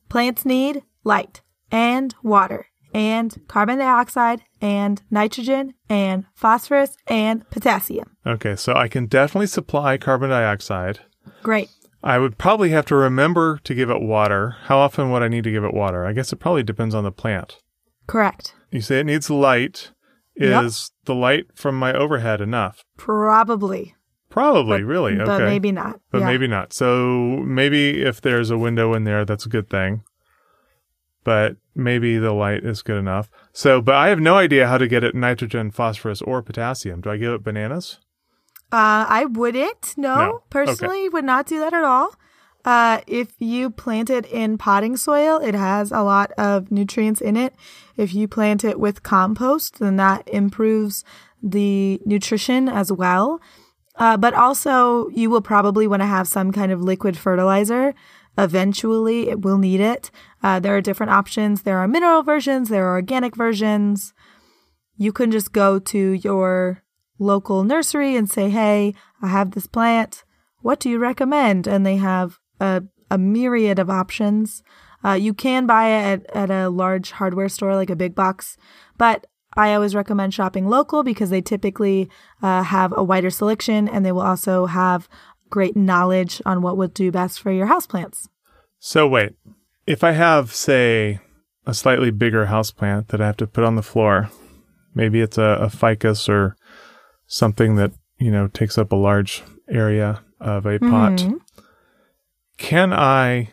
Plants 0.07 0.45
need 0.45 0.83
light 1.03 1.41
and 1.71 2.15
water 2.23 2.67
and 2.93 3.39
carbon 3.47 3.77
dioxide 3.77 4.41
and 4.61 5.01
nitrogen 5.11 5.73
and 5.89 6.25
phosphorus 6.33 6.97
and 7.07 7.47
potassium. 7.49 8.15
Okay, 8.25 8.55
so 8.55 8.73
I 8.73 8.87
can 8.87 9.05
definitely 9.05 9.47
supply 9.47 9.97
carbon 9.97 10.29
dioxide. 10.29 11.01
Great. 11.43 11.69
I 12.01 12.17
would 12.17 12.37
probably 12.37 12.69
have 12.69 12.85
to 12.87 12.95
remember 12.95 13.59
to 13.65 13.75
give 13.75 13.89
it 13.89 14.01
water. 14.01 14.55
How 14.63 14.77
often 14.79 15.11
would 15.11 15.21
I 15.21 15.27
need 15.27 15.43
to 15.43 15.51
give 15.51 15.63
it 15.63 15.73
water? 15.73 16.05
I 16.05 16.13
guess 16.13 16.31
it 16.31 16.37
probably 16.37 16.63
depends 16.63 16.95
on 16.95 17.03
the 17.03 17.11
plant. 17.11 17.57
Correct. 18.07 18.55
You 18.71 18.81
say 18.81 19.01
it 19.01 19.05
needs 19.05 19.29
light. 19.29 19.91
Yep. 20.37 20.63
Is 20.63 20.91
the 21.03 21.13
light 21.13 21.47
from 21.53 21.77
my 21.77 21.93
overhead 21.93 22.39
enough? 22.39 22.85
Probably. 22.95 23.95
Probably, 24.29 24.79
But- 24.79 24.85
really. 24.87 25.13
Okay. 25.15 25.25
But 25.25 25.39
maybe 25.41 25.71
not. 25.71 25.99
But 26.11 26.19
Yeah. 26.19 26.27
maybe 26.27 26.47
not. 26.47 26.71
So 26.73 27.41
maybe 27.45 28.01
if 28.01 28.21
there's 28.21 28.51
a 28.51 28.57
window 28.57 28.93
in 28.93 29.03
there, 29.03 29.25
that's 29.25 29.45
a 29.45 29.49
good 29.49 29.69
thing. 29.69 30.03
But 31.23 31.57
maybe 31.75 32.17
the 32.17 32.31
light 32.31 32.63
is 32.63 32.81
good 32.81 32.97
enough. 32.97 33.29
So, 33.53 33.81
but 33.81 33.95
I 33.95 34.09
have 34.09 34.19
no 34.19 34.35
idea 34.37 34.67
how 34.67 34.77
to 34.77 34.87
get 34.87 35.03
it 35.03 35.15
nitrogen, 35.15 35.71
phosphorus, 35.71 36.21
or 36.21 36.41
potassium. 36.41 37.01
Do 37.01 37.09
I 37.09 37.17
give 37.17 37.33
it 37.33 37.43
bananas? 37.43 37.99
Uh, 38.71 39.05
I 39.09 39.25
wouldn't. 39.25 39.95
No, 39.97 40.15
No. 40.15 40.43
personally, 40.49 41.09
would 41.09 41.25
not 41.25 41.45
do 41.47 41.59
that 41.59 41.73
at 41.73 41.83
all. 41.83 42.13
Uh, 42.65 42.99
if 43.07 43.29
you 43.39 43.69
plant 43.69 44.09
it 44.09 44.25
in 44.27 44.57
potting 44.57 44.95
soil, 44.95 45.37
it 45.39 45.55
has 45.55 45.91
a 45.91 46.01
lot 46.03 46.31
of 46.37 46.71
nutrients 46.71 47.19
in 47.21 47.35
it. 47.35 47.53
If 47.97 48.13
you 48.13 48.27
plant 48.27 48.63
it 48.63 48.79
with 48.79 49.01
compost, 49.01 49.79
then 49.79 49.95
that 49.95 50.27
improves 50.27 51.03
the 51.41 51.99
nutrition 52.05 52.67
as 52.69 52.91
well. 52.91 53.41
Uh, 53.99 54.15
but 54.15 54.33
also, 54.33 55.09
you 55.09 55.29
will 55.29 55.41
probably 55.41 55.85
want 55.85 56.01
to 56.01 56.07
have 56.07 56.27
some 56.27 56.51
kind 56.51 56.71
of 56.71 56.81
liquid 56.81 57.17
fertilizer. 57.17 57.93
Eventually, 58.37 59.29
it 59.29 59.41
will 59.41 59.57
need 59.57 59.81
it. 59.81 60.09
Uh, 60.41 60.59
there 60.59 60.75
are 60.75 60.81
different 60.81 61.11
options. 61.11 61.63
There 61.63 61.77
are 61.77 61.87
mineral 61.87 62.23
versions, 62.23 62.69
there 62.69 62.87
are 62.87 62.95
organic 62.95 63.35
versions. 63.35 64.13
You 64.95 65.11
can 65.11 65.31
just 65.31 65.51
go 65.51 65.79
to 65.79 66.11
your 66.13 66.83
local 67.19 67.65
nursery 67.65 68.15
and 68.15 68.29
say, 68.29 68.49
Hey, 68.49 68.95
I 69.21 69.27
have 69.27 69.51
this 69.51 69.67
plant. 69.67 70.23
What 70.61 70.79
do 70.79 70.89
you 70.89 70.97
recommend? 70.97 71.67
And 71.67 71.85
they 71.85 71.97
have 71.97 72.39
a, 72.59 72.83
a 73.11 73.17
myriad 73.17 73.79
of 73.79 73.89
options. 73.89 74.63
Uh, 75.03 75.13
you 75.13 75.33
can 75.33 75.65
buy 75.65 75.89
it 75.89 76.25
at, 76.33 76.35
at 76.35 76.51
a 76.51 76.69
large 76.69 77.11
hardware 77.11 77.49
store 77.49 77.75
like 77.75 77.89
a 77.89 77.95
big 77.95 78.15
box, 78.15 78.57
but 78.97 79.27
I 79.59 79.73
always 79.73 79.93
recommend 79.93 80.33
shopping 80.33 80.69
local 80.69 81.03
because 81.03 81.31
they 81.31 81.41
typically 81.41 82.09
uh, 82.41 82.63
have 82.63 82.93
a 82.95 83.03
wider 83.03 83.29
selection 83.29 83.89
and 83.89 84.05
they 84.05 84.13
will 84.13 84.21
also 84.21 84.67
have 84.67 85.09
great 85.49 85.75
knowledge 85.75 86.41
on 86.45 86.61
what 86.61 86.77
would 86.77 86.93
do 86.93 87.11
best 87.11 87.41
for 87.41 87.51
your 87.51 87.67
houseplants. 87.67 88.29
So 88.79 89.05
wait, 89.05 89.33
if 89.85 90.01
I 90.01 90.11
have, 90.11 90.53
say, 90.53 91.19
a 91.65 91.73
slightly 91.73 92.09
bigger 92.09 92.45
houseplant 92.45 93.07
that 93.07 93.19
I 93.19 93.25
have 93.25 93.35
to 93.37 93.47
put 93.47 93.65
on 93.65 93.75
the 93.75 93.83
floor, 93.83 94.29
maybe 94.95 95.19
it's 95.19 95.37
a, 95.37 95.57
a 95.59 95.69
ficus 95.69 96.29
or 96.29 96.55
something 97.27 97.75
that, 97.75 97.91
you 98.17 98.31
know, 98.31 98.47
takes 98.47 98.77
up 98.77 98.93
a 98.93 98.95
large 98.95 99.43
area 99.69 100.21
of 100.39 100.65
a 100.65 100.79
pot. 100.79 101.17
Mhm. 101.19 101.41
Can 102.57 102.93
I 102.93 103.51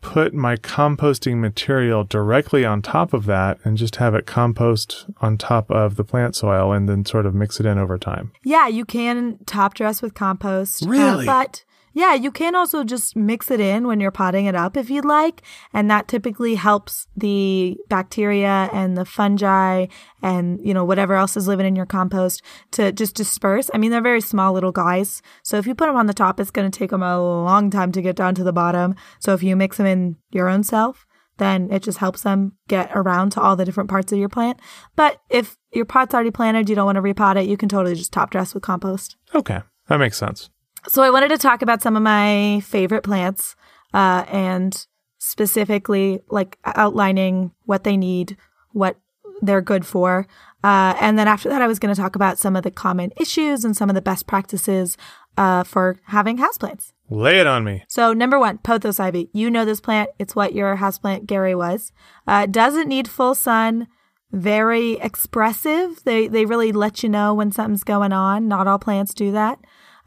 put 0.00 0.32
my 0.32 0.56
composting 0.56 1.38
material 1.40 2.04
directly 2.04 2.64
on 2.64 2.80
top 2.82 3.12
of 3.12 3.26
that 3.26 3.58
and 3.64 3.76
just 3.76 3.96
have 3.96 4.14
it 4.14 4.26
compost 4.26 5.06
on 5.20 5.36
top 5.36 5.70
of 5.70 5.96
the 5.96 6.04
plant 6.04 6.34
soil 6.34 6.72
and 6.72 6.88
then 6.88 7.04
sort 7.04 7.26
of 7.26 7.34
mix 7.34 7.60
it 7.60 7.66
in 7.66 7.78
over 7.78 7.98
time. 7.98 8.32
Yeah, 8.42 8.66
you 8.68 8.84
can 8.84 9.38
top 9.46 9.74
dress 9.74 10.00
with 10.02 10.14
compost. 10.14 10.84
uh, 10.86 10.88
Really? 10.88 11.26
but 11.26 11.64
yeah, 11.92 12.14
you 12.14 12.30
can 12.30 12.54
also 12.54 12.84
just 12.84 13.16
mix 13.16 13.50
it 13.50 13.60
in 13.60 13.86
when 13.86 14.00
you're 14.00 14.10
potting 14.10 14.46
it 14.46 14.54
up 14.54 14.76
if 14.76 14.90
you'd 14.90 15.04
like. 15.04 15.42
And 15.72 15.90
that 15.90 16.08
typically 16.08 16.54
helps 16.54 17.06
the 17.16 17.76
bacteria 17.88 18.68
and 18.72 18.96
the 18.96 19.04
fungi 19.04 19.86
and, 20.22 20.60
you 20.62 20.72
know, 20.72 20.84
whatever 20.84 21.14
else 21.14 21.36
is 21.36 21.48
living 21.48 21.66
in 21.66 21.76
your 21.76 21.86
compost 21.86 22.42
to 22.72 22.92
just 22.92 23.16
disperse. 23.16 23.70
I 23.74 23.78
mean, 23.78 23.90
they're 23.90 24.00
very 24.00 24.20
small 24.20 24.52
little 24.52 24.72
guys. 24.72 25.22
So 25.42 25.56
if 25.56 25.66
you 25.66 25.74
put 25.74 25.86
them 25.86 25.96
on 25.96 26.06
the 26.06 26.14
top, 26.14 26.38
it's 26.38 26.50
going 26.50 26.70
to 26.70 26.78
take 26.78 26.90
them 26.90 27.02
a 27.02 27.20
long 27.20 27.70
time 27.70 27.92
to 27.92 28.02
get 28.02 28.16
down 28.16 28.34
to 28.36 28.44
the 28.44 28.52
bottom. 28.52 28.94
So 29.18 29.34
if 29.34 29.42
you 29.42 29.56
mix 29.56 29.76
them 29.76 29.86
in 29.86 30.16
your 30.30 30.48
own 30.48 30.62
self, 30.62 31.06
then 31.38 31.70
it 31.72 31.82
just 31.82 31.98
helps 31.98 32.22
them 32.22 32.52
get 32.68 32.90
around 32.94 33.30
to 33.30 33.40
all 33.40 33.56
the 33.56 33.64
different 33.64 33.88
parts 33.88 34.12
of 34.12 34.18
your 34.18 34.28
plant. 34.28 34.60
But 34.94 35.20
if 35.30 35.56
your 35.72 35.86
pot's 35.86 36.14
already 36.14 36.30
planted, 36.30 36.68
you 36.68 36.76
don't 36.76 36.84
want 36.84 36.96
to 36.96 37.02
repot 37.02 37.42
it, 37.42 37.48
you 37.48 37.56
can 37.56 37.68
totally 37.68 37.94
just 37.94 38.12
top 38.12 38.30
dress 38.30 38.52
with 38.52 38.62
compost. 38.62 39.16
Okay, 39.34 39.60
that 39.88 39.96
makes 39.96 40.18
sense. 40.18 40.50
So 40.88 41.02
I 41.02 41.10
wanted 41.10 41.28
to 41.28 41.38
talk 41.38 41.62
about 41.62 41.82
some 41.82 41.96
of 41.96 42.02
my 42.02 42.60
favorite 42.64 43.02
plants 43.02 43.54
uh, 43.92 44.24
and 44.28 44.86
specifically 45.18 46.20
like 46.30 46.58
outlining 46.64 47.52
what 47.66 47.84
they 47.84 47.96
need, 47.96 48.36
what 48.72 48.96
they're 49.42 49.60
good 49.60 49.86
for. 49.86 50.26
Uh, 50.62 50.94
and 51.00 51.18
then 51.18 51.28
after 51.28 51.48
that, 51.48 51.62
I 51.62 51.66
was 51.66 51.78
going 51.78 51.94
to 51.94 52.00
talk 52.00 52.16
about 52.16 52.38
some 52.38 52.56
of 52.56 52.62
the 52.62 52.70
common 52.70 53.12
issues 53.16 53.64
and 53.64 53.76
some 53.76 53.88
of 53.88 53.94
the 53.94 54.02
best 54.02 54.26
practices 54.26 54.96
uh, 55.36 55.64
for 55.64 56.00
having 56.04 56.38
houseplants. 56.38 56.92
Lay 57.08 57.40
it 57.40 57.46
on 57.46 57.64
me. 57.64 57.84
So 57.88 58.12
number 58.12 58.38
one, 58.38 58.58
pothos 58.58 59.00
ivy. 59.00 59.30
You 59.32 59.50
know 59.50 59.64
this 59.64 59.80
plant. 59.80 60.10
It's 60.18 60.36
what 60.36 60.54
your 60.54 60.76
houseplant 60.76 61.26
Gary 61.26 61.54
was. 61.54 61.92
Uh, 62.26 62.46
doesn't 62.46 62.88
need 62.88 63.08
full 63.08 63.34
sun. 63.34 63.88
Very 64.30 64.92
expressive. 64.92 66.04
They 66.04 66.28
they 66.28 66.44
really 66.44 66.70
let 66.70 67.02
you 67.02 67.08
know 67.08 67.34
when 67.34 67.50
something's 67.50 67.82
going 67.82 68.12
on. 68.12 68.46
Not 68.46 68.68
all 68.68 68.78
plants 68.78 69.12
do 69.12 69.32
that. 69.32 69.58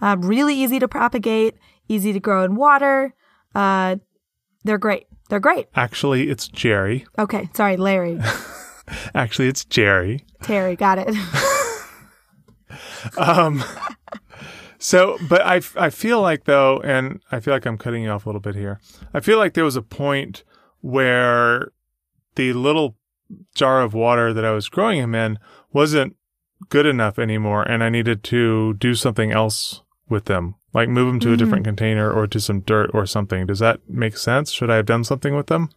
Uh, 0.04 0.18
really 0.20 0.54
easy 0.54 0.80
to 0.80 0.88
propagate. 0.88 1.56
Easy 1.88 2.12
to 2.12 2.20
grow 2.20 2.44
in 2.44 2.56
water. 2.56 3.14
Uh, 3.56 3.96
they're 4.66 4.78
great. 4.78 5.08
They're 5.30 5.40
great. 5.40 5.68
Actually, 5.76 6.30
it's 6.30 6.50
Jerry. 6.50 7.06
Okay, 7.18 7.50
sorry, 7.54 7.78
Larry, 7.78 8.20
Actually, 9.16 9.48
it's 9.48 9.64
Jerry. 9.64 10.26
Terry, 10.42 10.76
got 10.76 11.00
it. 11.00 11.16
Um, 13.18 13.64
so, 14.80 15.20
but 15.30 15.42
I, 15.46 15.62
I 15.76 15.92
feel 15.92 16.22
like 16.22 16.46
though, 16.46 16.80
and 16.80 17.22
I 17.32 17.40
feel 17.40 17.54
like 17.54 17.68
I'm 17.68 17.78
cutting 17.78 18.02
you 18.02 18.10
off 18.10 18.26
a 18.26 18.30
little 18.30 18.42
bit 18.42 18.56
here. 18.56 18.80
I 19.14 19.20
feel 19.20 19.38
like 19.38 19.54
there 19.54 19.64
was 19.66 19.76
a 19.76 19.84
point 19.84 20.44
where 20.82 21.72
the 22.36 22.54
little 22.54 22.96
jar 23.54 23.84
of 23.84 23.94
water 23.94 24.34
that 24.34 24.44
I 24.44 24.52
was 24.52 24.70
growing 24.70 25.00
him 25.00 25.14
in 25.14 25.38
wasn't 25.72 26.16
good 26.70 26.88
enough 26.88 27.20
anymore, 27.20 27.62
and 27.64 27.84
I 27.84 27.90
needed 27.90 28.24
to 28.26 28.74
do 28.76 28.96
something 28.96 29.32
else 29.32 29.84
with 30.10 30.26
them, 30.26 30.56
like 30.74 30.90
move 30.90 31.08
them 31.08 31.20
to 31.22 31.34
a 31.34 31.38
different 31.38 31.64
mm-hmm. 31.64 31.76
container 31.76 32.12
or 32.12 32.28
to 32.28 32.40
some 32.40 32.62
dirt 32.62 32.92
or 32.94 33.06
something. 33.06 33.46
Does 33.46 33.60
that 33.60 33.80
make 33.88 34.18
sense? 34.18 34.52
Should 34.52 34.70
I 34.70 34.78
have 34.78 34.86
done 34.86 35.04
something 35.04 35.36
with 35.36 35.48
them? 35.48 35.70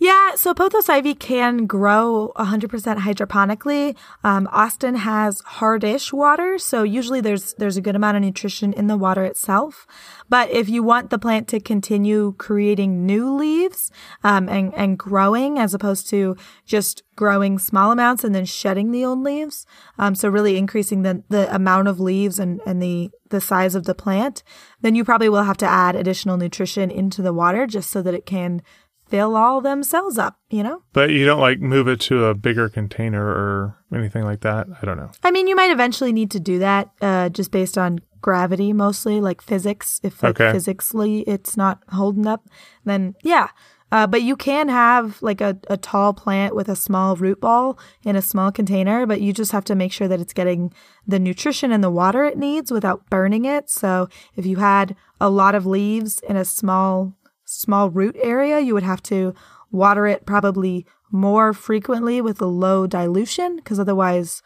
Yeah, 0.00 0.36
so 0.36 0.54
pothos 0.54 0.88
ivy 0.88 1.14
can 1.14 1.66
grow 1.66 2.32
100% 2.36 2.98
hydroponically. 2.98 3.96
Um, 4.22 4.48
Austin 4.52 4.94
has 4.94 5.40
hardish 5.40 6.12
water, 6.12 6.56
so 6.56 6.84
usually 6.84 7.20
there's 7.20 7.54
there's 7.54 7.76
a 7.76 7.80
good 7.80 7.96
amount 7.96 8.16
of 8.16 8.22
nutrition 8.22 8.72
in 8.72 8.86
the 8.86 8.96
water 8.96 9.24
itself. 9.24 9.88
But 10.28 10.50
if 10.50 10.68
you 10.68 10.84
want 10.84 11.10
the 11.10 11.18
plant 11.18 11.48
to 11.48 11.58
continue 11.58 12.34
creating 12.38 13.06
new 13.06 13.34
leaves 13.34 13.90
um, 14.22 14.48
and 14.48 14.72
and 14.74 14.96
growing, 14.96 15.58
as 15.58 15.74
opposed 15.74 16.08
to 16.10 16.36
just 16.64 17.02
growing 17.16 17.58
small 17.58 17.90
amounts 17.90 18.22
and 18.22 18.32
then 18.32 18.44
shedding 18.44 18.92
the 18.92 19.04
old 19.04 19.24
leaves, 19.24 19.66
um, 19.98 20.14
so 20.14 20.28
really 20.28 20.56
increasing 20.56 21.02
the 21.02 21.24
the 21.28 21.52
amount 21.52 21.88
of 21.88 21.98
leaves 21.98 22.38
and 22.38 22.60
and 22.64 22.80
the 22.80 23.10
the 23.30 23.40
size 23.40 23.74
of 23.74 23.84
the 23.84 23.96
plant, 23.96 24.44
then 24.80 24.94
you 24.94 25.04
probably 25.04 25.28
will 25.28 25.42
have 25.42 25.56
to 25.58 25.66
add 25.66 25.96
additional 25.96 26.36
nutrition 26.36 26.88
into 26.88 27.20
the 27.20 27.32
water 27.32 27.66
just 27.66 27.90
so 27.90 28.00
that 28.00 28.14
it 28.14 28.24
can 28.24 28.62
fill 29.08 29.36
all 29.36 29.60
them 29.60 29.82
cells 29.82 30.18
up, 30.18 30.36
you 30.50 30.62
know? 30.62 30.82
But 30.92 31.10
you 31.10 31.24
don't 31.26 31.40
like 31.40 31.60
move 31.60 31.88
it 31.88 32.00
to 32.02 32.26
a 32.26 32.34
bigger 32.34 32.68
container 32.68 33.24
or 33.26 33.76
anything 33.94 34.24
like 34.24 34.40
that. 34.40 34.66
I 34.80 34.86
don't 34.86 34.96
know. 34.96 35.10
I 35.22 35.30
mean, 35.30 35.46
you 35.48 35.56
might 35.56 35.70
eventually 35.70 36.12
need 36.12 36.30
to 36.32 36.40
do 36.40 36.58
that 36.60 36.90
uh, 37.00 37.28
just 37.28 37.50
based 37.50 37.78
on 37.78 38.00
gravity 38.20 38.72
mostly, 38.72 39.20
like 39.20 39.40
physics. 39.40 40.00
If 40.02 40.22
like 40.22 40.40
Okay. 40.40 40.52
physically 40.52 41.20
it's 41.20 41.56
not 41.56 41.82
holding 41.90 42.26
up, 42.26 42.46
then 42.84 43.14
yeah. 43.22 43.48
Uh, 43.90 44.06
but 44.06 44.20
you 44.20 44.36
can 44.36 44.68
have 44.68 45.16
like 45.22 45.40
a, 45.40 45.56
a 45.70 45.78
tall 45.78 46.12
plant 46.12 46.54
with 46.54 46.68
a 46.68 46.76
small 46.76 47.16
root 47.16 47.40
ball 47.40 47.78
in 48.04 48.16
a 48.16 48.20
small 48.20 48.52
container, 48.52 49.06
but 49.06 49.22
you 49.22 49.32
just 49.32 49.50
have 49.52 49.64
to 49.64 49.74
make 49.74 49.92
sure 49.92 50.06
that 50.06 50.20
it's 50.20 50.34
getting 50.34 50.70
the 51.06 51.18
nutrition 51.18 51.72
and 51.72 51.82
the 51.82 51.88
water 51.88 52.22
it 52.24 52.36
needs 52.36 52.70
without 52.70 53.08
burning 53.08 53.46
it. 53.46 53.70
So 53.70 54.08
if 54.36 54.44
you 54.44 54.56
had 54.58 54.94
a 55.22 55.30
lot 55.30 55.54
of 55.54 55.64
leaves 55.64 56.18
in 56.28 56.36
a 56.36 56.44
small 56.44 57.14
small 57.48 57.90
root 57.90 58.16
area, 58.20 58.60
you 58.60 58.74
would 58.74 58.82
have 58.82 59.02
to 59.04 59.34
water 59.70 60.06
it 60.06 60.26
probably 60.26 60.86
more 61.10 61.52
frequently 61.52 62.20
with 62.20 62.40
a 62.40 62.46
low 62.46 62.86
dilution 62.86 63.56
because 63.56 63.78
otherwise 63.80 64.42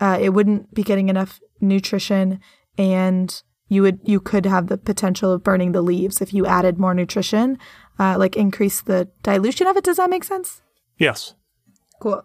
uh, 0.00 0.18
it 0.20 0.30
wouldn't 0.30 0.72
be 0.74 0.82
getting 0.82 1.08
enough 1.08 1.40
nutrition 1.60 2.40
and 2.76 3.42
you 3.68 3.82
would 3.82 3.98
you 4.04 4.20
could 4.20 4.46
have 4.46 4.68
the 4.68 4.78
potential 4.78 5.32
of 5.32 5.42
burning 5.42 5.72
the 5.72 5.82
leaves 5.82 6.22
if 6.22 6.32
you 6.32 6.46
added 6.46 6.78
more 6.78 6.94
nutrition 6.94 7.58
uh, 7.98 8.16
like 8.16 8.36
increase 8.36 8.80
the 8.80 9.08
dilution 9.22 9.66
of 9.66 9.76
it 9.76 9.84
does 9.84 9.96
that 9.98 10.08
make 10.08 10.24
sense 10.24 10.62
Yes. 10.98 11.34
Cool. 12.00 12.24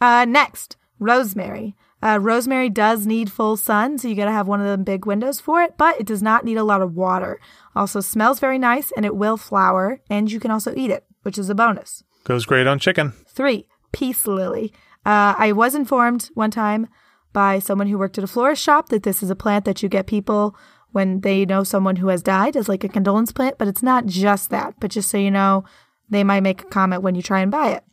Uh, 0.00 0.26
next, 0.26 0.76
rosemary. 0.98 1.74
Uh, 2.02 2.18
rosemary 2.20 2.68
does 2.68 3.06
need 3.06 3.32
full 3.32 3.56
sun, 3.56 3.98
so 3.98 4.06
you 4.06 4.14
gotta 4.14 4.30
have 4.30 4.46
one 4.46 4.60
of 4.60 4.66
them 4.66 4.84
big 4.84 5.06
windows 5.06 5.40
for 5.40 5.62
it, 5.62 5.74
but 5.78 5.98
it 5.98 6.06
does 6.06 6.22
not 6.22 6.44
need 6.44 6.58
a 6.58 6.64
lot 6.64 6.82
of 6.82 6.94
water. 6.94 7.40
Also 7.74 8.00
smells 8.00 8.38
very 8.38 8.58
nice 8.58 8.92
and 8.96 9.06
it 9.06 9.16
will 9.16 9.36
flower, 9.36 10.00
and 10.10 10.30
you 10.30 10.38
can 10.38 10.50
also 10.50 10.74
eat 10.76 10.90
it, 10.90 11.04
which 11.22 11.38
is 11.38 11.48
a 11.48 11.54
bonus. 11.54 12.04
Goes 12.24 12.44
great 12.44 12.66
on 12.66 12.78
chicken. 12.78 13.12
Three, 13.28 13.66
peace 13.92 14.26
lily. 14.26 14.72
Uh, 15.04 15.34
I 15.38 15.52
was 15.52 15.74
informed 15.74 16.30
one 16.34 16.50
time 16.50 16.88
by 17.32 17.58
someone 17.58 17.86
who 17.86 17.98
worked 17.98 18.18
at 18.18 18.24
a 18.24 18.26
florist 18.26 18.62
shop 18.62 18.88
that 18.88 19.02
this 19.02 19.22
is 19.22 19.30
a 19.30 19.36
plant 19.36 19.64
that 19.64 19.82
you 19.82 19.88
get 19.88 20.06
people 20.06 20.56
when 20.92 21.20
they 21.20 21.44
know 21.44 21.62
someone 21.62 21.96
who 21.96 22.08
has 22.08 22.22
died 22.22 22.56
as 22.56 22.68
like 22.68 22.82
a 22.82 22.88
condolence 22.88 23.30
plant, 23.32 23.58
but 23.58 23.68
it's 23.68 23.82
not 23.82 24.06
just 24.06 24.50
that. 24.50 24.74
But 24.80 24.90
just 24.90 25.10
so 25.10 25.18
you 25.18 25.30
know, 25.30 25.64
they 26.08 26.24
might 26.24 26.42
make 26.42 26.62
a 26.62 26.66
comment 26.66 27.02
when 27.02 27.14
you 27.14 27.22
try 27.22 27.40
and 27.40 27.50
buy 27.50 27.70
it. 27.70 27.84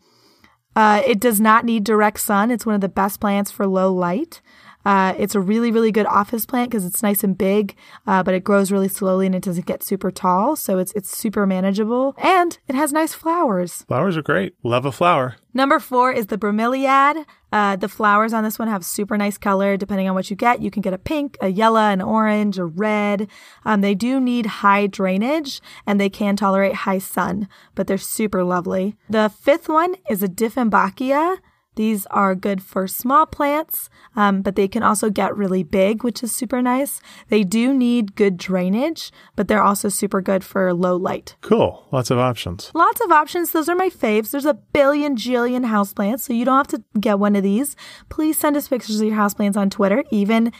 Uh, 0.75 1.01
it 1.05 1.19
does 1.19 1.39
not 1.39 1.65
need 1.65 1.83
direct 1.83 2.19
sun. 2.19 2.51
It's 2.51 2.65
one 2.65 2.75
of 2.75 2.81
the 2.81 2.89
best 2.89 3.19
plants 3.19 3.51
for 3.51 3.67
low 3.67 3.93
light. 3.93 4.41
Uh, 4.85 5.13
it's 5.17 5.35
a 5.35 5.39
really, 5.39 5.71
really 5.71 5.91
good 5.91 6.05
office 6.05 6.45
plant 6.45 6.69
because 6.69 6.85
it's 6.85 7.03
nice 7.03 7.23
and 7.23 7.37
big, 7.37 7.75
uh, 8.07 8.23
but 8.23 8.33
it 8.33 8.43
grows 8.43 8.71
really 8.71 8.87
slowly 8.87 9.25
and 9.25 9.35
it 9.35 9.43
doesn't 9.43 9.65
get 9.65 9.83
super 9.83 10.11
tall. 10.11 10.55
So 10.55 10.77
it's 10.77 10.91
it's 10.93 11.15
super 11.15 11.45
manageable 11.45 12.15
and 12.17 12.57
it 12.67 12.75
has 12.75 12.91
nice 12.91 13.13
flowers. 13.13 13.83
Flowers 13.87 14.17
are 14.17 14.21
great. 14.21 14.55
Love 14.63 14.85
a 14.85 14.91
flower. 14.91 15.35
Number 15.53 15.79
four 15.79 16.11
is 16.11 16.27
the 16.27 16.37
bromeliad. 16.37 17.25
Uh, 17.51 17.75
the 17.75 17.87
flowers 17.87 18.33
on 18.33 18.43
this 18.43 18.57
one 18.57 18.67
have 18.67 18.83
super 18.83 19.15
nice 19.15 19.37
color. 19.37 19.77
Depending 19.77 20.09
on 20.09 20.15
what 20.15 20.31
you 20.31 20.35
get, 20.35 20.61
you 20.63 20.71
can 20.71 20.81
get 20.81 20.93
a 20.93 20.97
pink, 20.97 21.37
a 21.39 21.49
yellow, 21.49 21.79
an 21.79 22.01
orange, 22.01 22.57
a 22.57 22.65
red. 22.65 23.29
Um, 23.63 23.81
they 23.81 23.93
do 23.93 24.19
need 24.19 24.47
high 24.47 24.87
drainage 24.87 25.61
and 25.85 26.01
they 26.01 26.09
can 26.09 26.35
tolerate 26.35 26.73
high 26.73 26.97
sun, 26.97 27.47
but 27.75 27.85
they're 27.85 27.99
super 27.99 28.43
lovely. 28.43 28.95
The 29.07 29.29
fifth 29.29 29.69
one 29.69 29.95
is 30.09 30.23
a 30.23 30.27
Dieffenbachia. 30.27 31.37
These 31.75 32.05
are 32.07 32.35
good 32.35 32.61
for 32.61 32.87
small 32.87 33.25
plants, 33.25 33.89
um, 34.15 34.41
but 34.41 34.55
they 34.55 34.67
can 34.67 34.83
also 34.83 35.09
get 35.09 35.35
really 35.35 35.63
big, 35.63 36.03
which 36.03 36.21
is 36.23 36.35
super 36.35 36.61
nice. 36.61 37.01
They 37.29 37.43
do 37.43 37.73
need 37.73 38.15
good 38.15 38.37
drainage, 38.37 39.11
but 39.35 39.47
they're 39.47 39.63
also 39.63 39.89
super 39.89 40.21
good 40.21 40.43
for 40.43 40.73
low 40.73 40.95
light. 40.95 41.35
Cool. 41.41 41.87
Lots 41.91 42.11
of 42.11 42.19
options. 42.19 42.71
Lots 42.73 43.01
of 43.01 43.11
options. 43.11 43.51
Those 43.51 43.69
are 43.69 43.75
my 43.75 43.89
faves. 43.89 44.31
There's 44.31 44.45
a 44.45 44.53
billion 44.53 45.15
jillion 45.15 45.65
houseplants, 45.65 46.21
so 46.21 46.33
you 46.33 46.45
don't 46.45 46.57
have 46.57 46.79
to 46.79 46.83
get 46.99 47.19
one 47.19 47.35
of 47.35 47.43
these. 47.43 47.75
Please 48.09 48.37
send 48.37 48.55
us 48.55 48.67
pictures 48.67 49.01
of 49.01 49.07
your 49.07 49.17
houseplants 49.17 49.57
on 49.57 49.69
Twitter, 49.69 50.03
even 50.11 50.51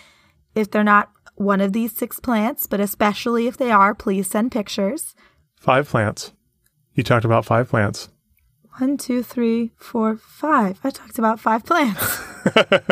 if 0.55 0.71
they're 0.71 0.83
not 0.83 1.11
one 1.35 1.61
of 1.61 1.73
these 1.73 1.91
six 1.91 2.19
plants, 2.19 2.67
but 2.67 2.79
especially 2.79 3.47
if 3.47 3.57
they 3.57 3.71
are, 3.71 3.95
please 3.95 4.29
send 4.29 4.51
pictures. 4.51 5.15
Five 5.55 5.87
plants. 5.87 6.31
You 6.93 7.03
talked 7.03 7.25
about 7.25 7.45
five 7.45 7.69
plants. 7.69 8.09
One, 8.79 8.97
two, 8.97 9.21
three, 9.21 9.71
four, 9.77 10.17
five. 10.17 10.79
I 10.83 10.89
talked 10.89 11.19
about 11.19 11.39
five 11.39 11.63
plants. 11.63 12.19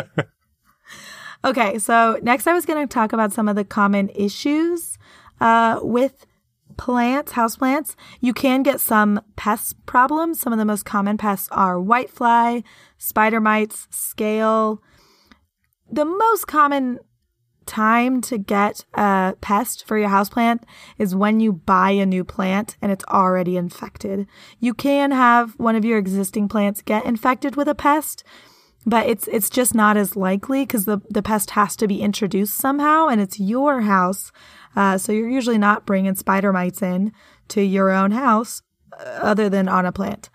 okay, 1.45 1.79
so 1.79 2.19
next 2.21 2.45
I 2.45 2.53
was 2.53 2.65
going 2.65 2.87
to 2.87 2.91
talk 2.91 3.13
about 3.13 3.33
some 3.33 3.47
of 3.47 3.55
the 3.55 3.63
common 3.63 4.09
issues 4.09 4.99
uh, 5.39 5.79
with 5.81 6.25
plants, 6.77 7.33
houseplants. 7.33 7.95
You 8.19 8.33
can 8.33 8.61
get 8.63 8.79
some 8.79 9.21
pest 9.35 9.75
problems. 9.85 10.39
Some 10.39 10.53
of 10.53 10.59
the 10.59 10.65
most 10.65 10.85
common 10.85 11.17
pests 11.17 11.47
are 11.51 11.75
whitefly, 11.75 12.63
spider 12.97 13.41
mites, 13.41 13.87
scale. 13.89 14.81
The 15.91 16.05
most 16.05 16.47
common 16.47 16.99
time 17.65 18.21
to 18.21 18.37
get 18.37 18.85
a 18.93 19.35
pest 19.41 19.85
for 19.87 19.97
your 19.97 20.09
houseplant 20.09 20.63
is 20.97 21.15
when 21.15 21.39
you 21.39 21.53
buy 21.53 21.91
a 21.91 22.05
new 22.05 22.23
plant 22.23 22.77
and 22.81 22.91
it's 22.91 23.05
already 23.05 23.57
infected. 23.57 24.27
You 24.59 24.73
can 24.73 25.11
have 25.11 25.53
one 25.59 25.75
of 25.75 25.85
your 25.85 25.97
existing 25.97 26.49
plants 26.49 26.81
get 26.81 27.05
infected 27.05 27.55
with 27.55 27.67
a 27.67 27.75
pest, 27.75 28.23
but 28.85 29.07
it's 29.07 29.27
it's 29.27 29.49
just 29.49 29.75
not 29.75 29.97
as 29.97 30.15
likely 30.15 30.63
because 30.65 30.85
the 30.85 31.01
the 31.09 31.21
pest 31.21 31.51
has 31.51 31.75
to 31.77 31.87
be 31.87 32.01
introduced 32.01 32.55
somehow, 32.55 33.07
and 33.07 33.21
it's 33.21 33.39
your 33.39 33.81
house, 33.81 34.31
uh, 34.75 34.97
so 34.97 35.11
you're 35.11 35.29
usually 35.29 35.57
not 35.57 35.85
bringing 35.85 36.15
spider 36.15 36.51
mites 36.51 36.81
in 36.81 37.11
to 37.49 37.61
your 37.61 37.91
own 37.91 38.11
house, 38.11 38.63
uh, 38.99 39.03
other 39.03 39.49
than 39.49 39.67
on 39.67 39.85
a 39.85 39.91
plant. 39.91 40.29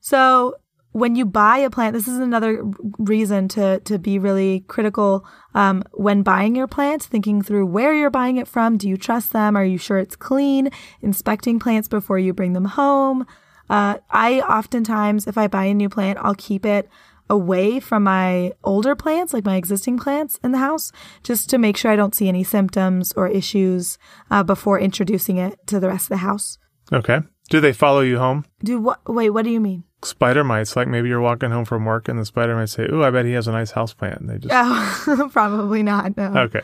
So 0.00 0.56
when 0.98 1.16
you 1.16 1.24
buy 1.24 1.58
a 1.58 1.70
plant, 1.70 1.94
this 1.94 2.08
is 2.08 2.18
another 2.18 2.62
reason 2.98 3.48
to 3.48 3.80
to 3.80 3.98
be 3.98 4.18
really 4.18 4.60
critical 4.68 5.26
um, 5.54 5.82
when 5.92 6.22
buying 6.22 6.54
your 6.54 6.66
plants, 6.66 7.06
thinking 7.06 7.42
through 7.42 7.66
where 7.66 7.94
you're 7.94 8.10
buying 8.10 8.36
it 8.36 8.48
from. 8.48 8.76
Do 8.76 8.88
you 8.88 8.96
trust 8.96 9.32
them? 9.32 9.56
Are 9.56 9.64
you 9.64 9.78
sure 9.78 9.98
it's 9.98 10.16
clean? 10.16 10.70
Inspecting 11.02 11.58
plants 11.58 11.88
before 11.88 12.18
you 12.18 12.32
bring 12.32 12.52
them 12.52 12.64
home. 12.64 13.26
Uh, 13.70 13.98
I 14.10 14.40
oftentimes, 14.40 15.26
if 15.26 15.36
I 15.36 15.46
buy 15.46 15.64
a 15.64 15.74
new 15.74 15.88
plant, 15.88 16.18
I'll 16.22 16.34
keep 16.34 16.64
it 16.64 16.88
away 17.30 17.78
from 17.80 18.04
my 18.04 18.52
older 18.64 18.94
plants, 18.94 19.34
like 19.34 19.44
my 19.44 19.56
existing 19.56 19.98
plants 19.98 20.40
in 20.42 20.52
the 20.52 20.58
house, 20.58 20.92
just 21.22 21.50
to 21.50 21.58
make 21.58 21.76
sure 21.76 21.90
I 21.90 21.96
don't 21.96 22.14
see 22.14 22.28
any 22.28 22.42
symptoms 22.42 23.12
or 23.12 23.28
issues 23.28 23.98
uh, 24.30 24.42
before 24.42 24.80
introducing 24.80 25.36
it 25.36 25.58
to 25.66 25.78
the 25.78 25.88
rest 25.88 26.06
of 26.06 26.10
the 26.10 26.16
house. 26.18 26.58
Okay. 26.92 27.20
Do 27.48 27.60
they 27.60 27.72
follow 27.72 28.00
you 28.00 28.18
home? 28.18 28.44
Do 28.62 28.80
what? 28.80 29.00
Wait, 29.12 29.30
what 29.30 29.44
do 29.44 29.50
you 29.50 29.60
mean? 29.60 29.84
Spider 30.02 30.44
mites, 30.44 30.76
like 30.76 30.86
maybe 30.86 31.08
you're 31.08 31.20
walking 31.20 31.50
home 31.50 31.64
from 31.64 31.84
work 31.84 32.08
and 32.08 32.18
the 32.18 32.24
spider 32.24 32.54
might 32.54 32.68
say, 32.68 32.86
"Oh, 32.90 33.02
I 33.02 33.10
bet 33.10 33.24
he 33.24 33.32
has 33.32 33.48
a 33.48 33.52
nice 33.52 33.72
house 33.72 33.92
plant." 33.94 34.20
And 34.20 34.30
they 34.30 34.38
just 34.38 34.52
Oh, 34.54 35.28
probably 35.32 35.82
not. 35.82 36.16
No. 36.16 36.26
okay. 36.36 36.60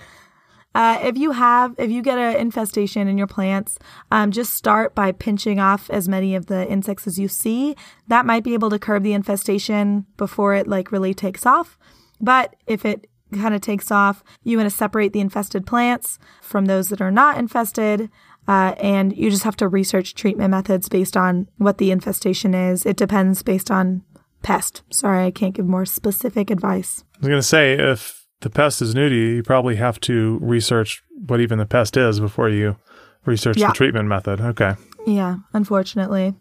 Uh, 0.77 0.99
if 1.05 1.17
you 1.17 1.31
have, 1.31 1.73
if 1.79 1.89
you 1.89 2.03
get 2.03 2.19
an 2.19 2.37
infestation 2.37 3.07
in 3.07 3.17
your 3.17 3.29
plants, 3.29 3.79
um, 4.11 4.33
just 4.33 4.55
start 4.55 4.93
by 4.95 5.13
pinching 5.13 5.61
off 5.61 5.89
as 5.89 6.09
many 6.09 6.35
of 6.35 6.47
the 6.47 6.69
insects 6.69 7.07
as 7.07 7.17
you 7.19 7.29
see. 7.29 7.77
That 8.09 8.27
might 8.27 8.43
be 8.43 8.55
able 8.55 8.71
to 8.71 8.79
curb 8.79 9.05
the 9.05 9.13
infestation 9.13 10.05
before 10.17 10.55
it 10.55 10.67
like 10.67 10.91
really 10.91 11.15
takes 11.15 11.47
off. 11.47 11.79
But 12.21 12.57
if 12.67 12.85
it 12.85 13.09
kind 13.33 13.55
of 13.55 13.61
takes 13.61 13.91
off, 13.93 14.23
you 14.43 14.57
want 14.59 14.69
to 14.69 14.77
separate 14.77 15.13
the 15.13 15.21
infested 15.21 15.65
plants 15.67 16.19
from 16.43 16.67
those 16.67 16.89
that 16.89 17.01
are 17.01 17.11
not 17.11 17.39
infested. 17.39 18.11
Uh, 18.47 18.75
and 18.79 19.17
you 19.17 19.31
just 19.31 19.45
have 19.45 19.57
to 19.57 19.69
research 19.69 20.15
treatment 20.15 20.51
methods 20.51 20.89
based 20.89 21.17
on 21.17 21.49
what 21.57 21.79
the 21.79 21.91
infestation 21.91 22.55
is. 22.55 22.85
It 22.85 22.97
depends 22.97 23.43
based 23.43 23.71
on 23.71 24.03
pest. 24.43 24.83
Sorry, 24.91 25.25
I 25.25 25.31
can't 25.31 25.55
give 25.55 25.67
more 25.67 25.87
specific 25.87 26.51
advice. 26.51 27.05
I 27.15 27.19
was 27.21 27.29
going 27.29 27.39
to 27.39 27.43
say, 27.43 27.73
if 27.75 28.27
the 28.41 28.51
pest 28.51 28.83
is 28.83 28.95
new 28.95 29.09
to 29.09 29.15
you, 29.15 29.37
you 29.37 29.43
probably 29.43 29.77
have 29.77 29.99
to 30.01 30.39
research 30.43 31.03
what 31.27 31.41
even 31.41 31.59
the 31.59 31.65
pest 31.67 31.97
is 31.97 32.21
before 32.21 32.51
you 32.51 32.77
research 33.25 33.57
Yeah. 33.57 33.69
the 33.69 33.73
treatment 33.73 34.09
method. 34.09 34.41
Okay. 34.41 34.75
Yeah, 35.07 35.37
unfortunately. 35.55 36.35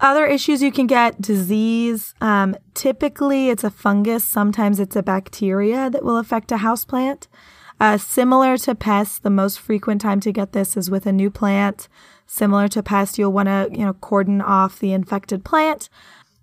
Other 0.00 0.24
issues 0.26 0.62
you 0.62 0.72
can 0.72 0.86
get 0.86 1.20
disease. 1.20 2.14
Um, 2.22 2.56
typically, 2.72 3.50
it's 3.50 3.64
a 3.64 3.70
fungus. 3.70 4.24
Sometimes 4.24 4.80
it's 4.80 4.96
a 4.96 5.02
bacteria 5.02 5.90
that 5.90 6.02
will 6.02 6.16
affect 6.16 6.50
a 6.52 6.56
houseplant. 6.56 7.26
Uh, 7.80 7.96
similar 7.96 8.58
to 8.58 8.74
pests, 8.74 9.18
the 9.18 9.30
most 9.30 9.58
frequent 9.58 10.02
time 10.02 10.20
to 10.20 10.30
get 10.30 10.52
this 10.52 10.76
is 10.76 10.90
with 10.90 11.06
a 11.06 11.12
new 11.12 11.30
plant. 11.30 11.88
Similar 12.26 12.68
to 12.68 12.82
pests, 12.82 13.18
you'll 13.18 13.32
want 13.32 13.48
to 13.48 13.68
you 13.72 13.84
know 13.84 13.94
cordon 13.94 14.42
off 14.42 14.78
the 14.78 14.92
infected 14.92 15.44
plant. 15.44 15.88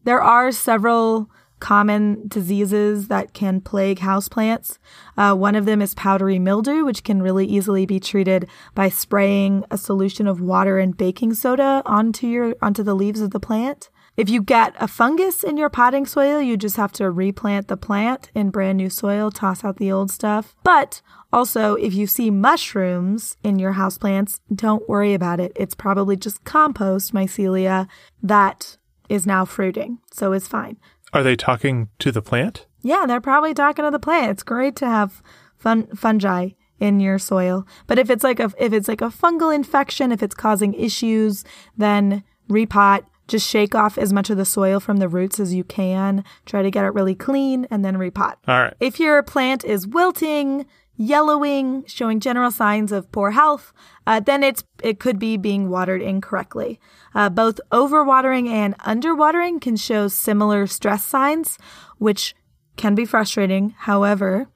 There 0.04 0.21
are 0.21 0.52
several 0.52 1.30
common 1.60 2.28
diseases 2.28 3.08
that 3.08 3.34
can 3.34 3.62
plague 3.62 4.00
houseplants. 4.00 4.78
Uh, 5.17 5.34
one 5.34 5.56
of 5.56 5.65
them 5.65 5.82
is 5.82 5.95
powdery 5.95 6.39
mildew, 6.39 6.86
which 6.86 7.04
can 7.04 7.21
really 7.21 7.45
easily 7.45 7.86
be 7.86 8.00
treated 8.00 8.47
by 8.76 8.89
spraying 8.89 9.63
a 9.71 9.78
solution 9.78 10.28
of 10.28 10.41
water 10.41 10.78
and 10.78 10.97
baking 10.97 11.34
soda 11.34 11.82
onto 11.86 12.28
your 12.28 12.56
onto 12.62 12.84
the 12.84 12.95
leaves 12.95 13.21
of 13.21 13.32
the 13.32 13.39
plant. 13.39 13.89
If 14.15 14.30
you 14.30 14.41
get 14.41 14.73
a 14.80 14.88
fungus 14.88 15.43
in 15.43 15.58
your 15.58 15.69
potting 15.69 16.08
soil, 16.08 16.41
you 16.41 16.58
just 16.58 16.76
have 16.76 16.91
to 16.93 17.12
replant 17.12 17.67
the 17.67 17.78
plant 17.78 18.32
in 18.34 18.50
brand 18.50 18.80
new 18.80 18.89
soil, 18.89 19.30
toss 19.30 19.63
out 19.63 19.78
the 19.78 19.91
old 19.91 20.10
stuff. 20.10 20.56
But 20.63 21.04
also, 21.31 21.75
if 21.75 21.93
you 21.93 22.07
see 22.07 22.31
mushrooms 22.31 23.35
in 23.43 23.59
your 23.59 23.73
houseplants, 23.73 24.39
don't 24.53 24.87
worry 24.87 25.13
about 25.13 25.39
it. 25.39 25.51
It's 25.55 25.75
probably 25.75 26.15
just 26.15 26.43
compost 26.45 27.13
mycelia 27.13 27.87
that 28.23 28.77
is 29.09 29.25
now 29.25 29.45
fruiting, 29.45 29.99
so 30.11 30.33
it's 30.33 30.47
fine. 30.47 30.77
Are 31.13 31.23
they 31.23 31.35
talking 31.35 31.89
to 31.99 32.11
the 32.11 32.21
plant? 32.21 32.65
Yeah, 32.81 33.05
they're 33.05 33.21
probably 33.21 33.53
talking 33.53 33.85
to 33.85 33.91
the 33.91 33.99
plant. 33.99 34.31
It's 34.31 34.43
great 34.43 34.75
to 34.77 34.85
have 34.85 35.21
fun 35.57 35.87
fungi 35.95 36.49
in 36.79 36.99
your 36.99 37.19
soil. 37.19 37.65
But 37.87 37.99
if 37.99 38.09
it's 38.09 38.23
like 38.23 38.39
a 38.39 38.51
if 38.57 38.73
it's 38.73 38.87
like 38.87 39.01
a 39.01 39.05
fungal 39.05 39.53
infection, 39.53 40.11
if 40.11 40.21
it's 40.21 40.35
causing 40.35 40.73
issues, 40.73 41.43
then 41.75 42.23
repot. 42.49 43.03
Just 43.27 43.49
shake 43.49 43.75
off 43.75 43.97
as 43.97 44.13
much 44.13 44.29
of 44.29 44.37
the 44.37 44.45
soil 44.45 44.79
from 44.79 44.97
the 44.97 45.09
roots 45.09 45.37
as 45.37 45.53
you 45.53 45.65
can. 45.65 46.23
Try 46.45 46.61
to 46.61 46.71
get 46.71 46.85
it 46.85 46.93
really 46.93 47.15
clean 47.15 47.67
and 47.69 47.83
then 47.83 47.97
repot. 47.97 48.35
All 48.47 48.61
right. 48.61 48.73
If 48.79 49.01
your 49.01 49.21
plant 49.21 49.65
is 49.65 49.85
wilting, 49.85 50.65
yellowing, 50.97 51.86
showing 51.86 52.19
general 52.19 52.51
signs 52.51 52.91
of 52.91 53.12
poor 53.12 53.31
health, 53.31 53.71
uh, 54.05 54.19
then 54.19 54.43
it's 54.43 54.63
it 54.83 54.99
could 54.99 55.19
be 55.19 55.38
being 55.38 55.69
watered 55.69 56.01
incorrectly. 56.01 56.79
Uh, 57.15 57.29
both 57.29 57.60
overwatering 57.71 58.49
and 58.49 58.77
underwatering 58.79 59.62
can 59.62 59.75
show 59.75 60.07
similar 60.07 60.67
stress 60.67 61.05
signs, 61.05 61.57
which 61.97 62.36
can 62.75 62.95
be 62.95 63.05
frustrating. 63.05 63.75
However, 63.77 64.49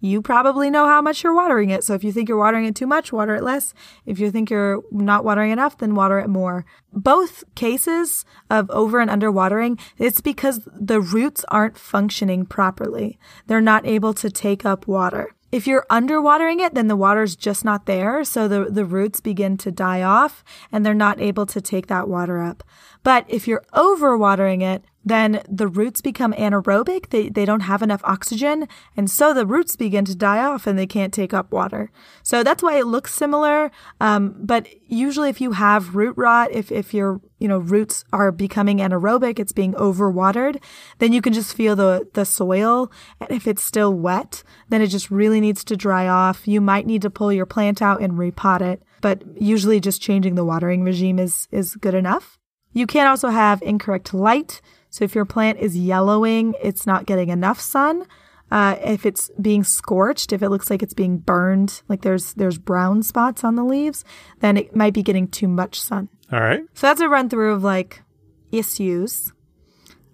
you 0.00 0.20
probably 0.20 0.70
know 0.70 0.86
how 0.86 1.00
much 1.00 1.24
you're 1.24 1.34
watering 1.34 1.70
it. 1.70 1.82
So 1.82 1.94
if 1.94 2.04
you 2.04 2.12
think 2.12 2.28
you're 2.28 2.38
watering 2.38 2.66
it 2.66 2.76
too 2.76 2.86
much, 2.86 3.12
water 3.12 3.34
it 3.34 3.42
less. 3.42 3.72
If 4.04 4.18
you 4.18 4.30
think 4.30 4.50
you're 4.50 4.82
not 4.90 5.24
watering 5.24 5.52
enough, 5.52 5.78
then 5.78 5.94
water 5.94 6.18
it 6.18 6.28
more. 6.28 6.66
Both 6.92 7.44
cases 7.54 8.24
of 8.50 8.70
over 8.70 9.00
and 9.00 9.10
under 9.10 9.32
watering, 9.32 9.78
it's 9.98 10.20
because 10.20 10.68
the 10.72 11.00
roots 11.00 11.44
aren't 11.48 11.78
functioning 11.78 12.44
properly. 12.44 13.18
They're 13.46 13.60
not 13.60 13.86
able 13.86 14.12
to 14.14 14.30
take 14.30 14.66
up 14.66 14.86
water. 14.86 15.35
If 15.52 15.66
you're 15.66 15.86
underwatering 15.90 16.60
it, 16.60 16.74
then 16.74 16.88
the 16.88 16.96
water's 16.96 17.36
just 17.36 17.64
not 17.64 17.86
there. 17.86 18.24
So 18.24 18.48
the, 18.48 18.64
the 18.64 18.84
roots 18.84 19.20
begin 19.20 19.56
to 19.58 19.70
die 19.70 20.02
off 20.02 20.42
and 20.72 20.84
they're 20.84 20.94
not 20.94 21.20
able 21.20 21.46
to 21.46 21.60
take 21.60 21.86
that 21.86 22.08
water 22.08 22.42
up. 22.42 22.64
But 23.02 23.24
if 23.28 23.46
you're 23.46 23.64
overwatering 23.72 24.62
it, 24.62 24.84
then 25.06 25.40
the 25.48 25.68
roots 25.68 26.00
become 26.00 26.32
anaerobic. 26.32 27.10
They, 27.10 27.28
they 27.28 27.44
don't 27.44 27.60
have 27.60 27.80
enough 27.80 28.00
oxygen. 28.02 28.66
And 28.96 29.08
so 29.08 29.32
the 29.32 29.46
roots 29.46 29.76
begin 29.76 30.04
to 30.04 30.16
die 30.16 30.44
off 30.44 30.66
and 30.66 30.76
they 30.76 30.86
can't 30.86 31.14
take 31.14 31.32
up 31.32 31.52
water. 31.52 31.92
So 32.24 32.42
that's 32.42 32.60
why 32.60 32.76
it 32.76 32.88
looks 32.88 33.14
similar. 33.14 33.70
Um, 34.00 34.34
but 34.36 34.66
usually 34.88 35.30
if 35.30 35.40
you 35.40 35.52
have 35.52 35.94
root 35.94 36.14
rot, 36.18 36.50
if, 36.50 36.72
if 36.72 36.92
your, 36.92 37.20
you 37.38 37.46
know, 37.46 37.58
roots 37.58 38.04
are 38.12 38.32
becoming 38.32 38.78
anaerobic, 38.78 39.38
it's 39.38 39.52
being 39.52 39.74
overwatered, 39.74 40.60
then 40.98 41.12
you 41.12 41.22
can 41.22 41.32
just 41.32 41.54
feel 41.54 41.76
the, 41.76 42.08
the 42.14 42.24
soil. 42.24 42.90
And 43.20 43.30
if 43.30 43.46
it's 43.46 43.62
still 43.62 43.94
wet, 43.94 44.42
then 44.70 44.82
it 44.82 44.88
just 44.88 45.08
really 45.08 45.40
needs 45.40 45.62
to 45.64 45.76
dry 45.76 46.08
off. 46.08 46.48
You 46.48 46.60
might 46.60 46.84
need 46.84 47.02
to 47.02 47.10
pull 47.10 47.32
your 47.32 47.46
plant 47.46 47.80
out 47.80 48.02
and 48.02 48.14
repot 48.14 48.60
it. 48.60 48.82
But 49.00 49.22
usually 49.40 49.78
just 49.78 50.02
changing 50.02 50.34
the 50.34 50.44
watering 50.44 50.82
regime 50.82 51.20
is, 51.20 51.46
is 51.52 51.76
good 51.76 51.94
enough. 51.94 52.40
You 52.72 52.88
can 52.88 53.06
also 53.06 53.28
have 53.28 53.62
incorrect 53.62 54.12
light. 54.12 54.60
So 54.96 55.04
if 55.04 55.14
your 55.14 55.26
plant 55.26 55.58
is 55.58 55.76
yellowing, 55.76 56.54
it's 56.62 56.86
not 56.86 57.04
getting 57.04 57.28
enough 57.28 57.60
sun. 57.60 58.06
Uh, 58.50 58.76
if 58.82 59.04
it's 59.04 59.30
being 59.38 59.62
scorched, 59.62 60.32
if 60.32 60.42
it 60.42 60.48
looks 60.48 60.70
like 60.70 60.82
it's 60.82 60.94
being 60.94 61.18
burned, 61.18 61.82
like 61.86 62.00
there's 62.00 62.32
there's 62.32 62.56
brown 62.56 63.02
spots 63.02 63.44
on 63.44 63.56
the 63.56 63.62
leaves, 63.62 64.06
then 64.40 64.56
it 64.56 64.74
might 64.74 64.94
be 64.94 65.02
getting 65.02 65.28
too 65.28 65.48
much 65.48 65.78
sun. 65.78 66.08
All 66.32 66.40
right. 66.40 66.62
So 66.72 66.86
that's 66.86 67.02
a 67.02 67.10
run 67.10 67.28
through 67.28 67.52
of 67.52 67.62
like 67.62 68.04
issues. 68.50 69.34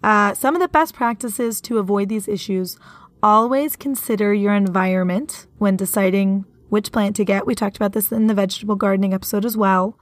Uh, 0.03 0.33
some 0.33 0.53
of 0.53 0.61
the 0.61 0.67
best 0.67 0.93
practices 0.93 1.61
to 1.61 1.77
avoid 1.77 2.09
these 2.09 2.27
issues 2.27 2.77
always 3.21 3.77
consider 3.77 4.33
your 4.33 4.53
environment 4.53 5.47
when 5.59 5.77
deciding 5.77 6.43
which 6.67 6.91
plant 6.91 7.15
to 7.15 7.23
get. 7.23 7.47
We 7.47 7.55
talked 7.55 7.77
about 7.77 7.93
this 7.93 8.11
in 8.11 8.27
the 8.27 8.33
vegetable 8.33 8.75
gardening 8.75 9.13
episode 9.13 9.45
as 9.45 9.55
well. 9.55 9.97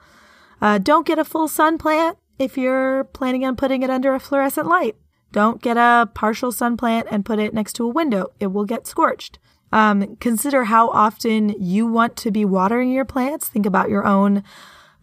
Uh, 0.60 0.80
don't 0.80 1.06
get 1.06 1.20
a 1.20 1.24
full 1.24 1.48
sun 1.48 1.78
plant 1.78 2.18
if 2.42 2.58
you're 2.58 3.04
planning 3.06 3.46
on 3.46 3.56
putting 3.56 3.84
it 3.84 3.90
under 3.92 4.16
a 4.16 4.20
fluorescent 4.20 4.68
light. 4.68 4.96
Don't 5.32 5.62
get 5.62 5.78
a 5.78 6.10
partial 6.14 6.52
sun 6.52 6.76
plant 6.76 7.08
and 7.12 7.24
put 7.24 7.40
it 7.40 7.54
next 7.54 7.74
to 7.74 7.86
a 7.86 7.90
window. 7.90 8.28
It 8.40 8.48
will 8.48 8.66
get 8.66 8.88
scorched. 8.88 9.38
Um, 9.72 10.18
consider 10.18 10.66
how 10.66 10.90
often 10.90 11.50
you 11.62 11.88
want 11.88 12.18
to 12.18 12.32
be 12.32 12.44
watering 12.44 12.92
your 12.92 13.06
plants. 13.06 13.48
Think 13.48 13.66
about 13.66 13.90
your 13.90 14.06
own 14.06 14.44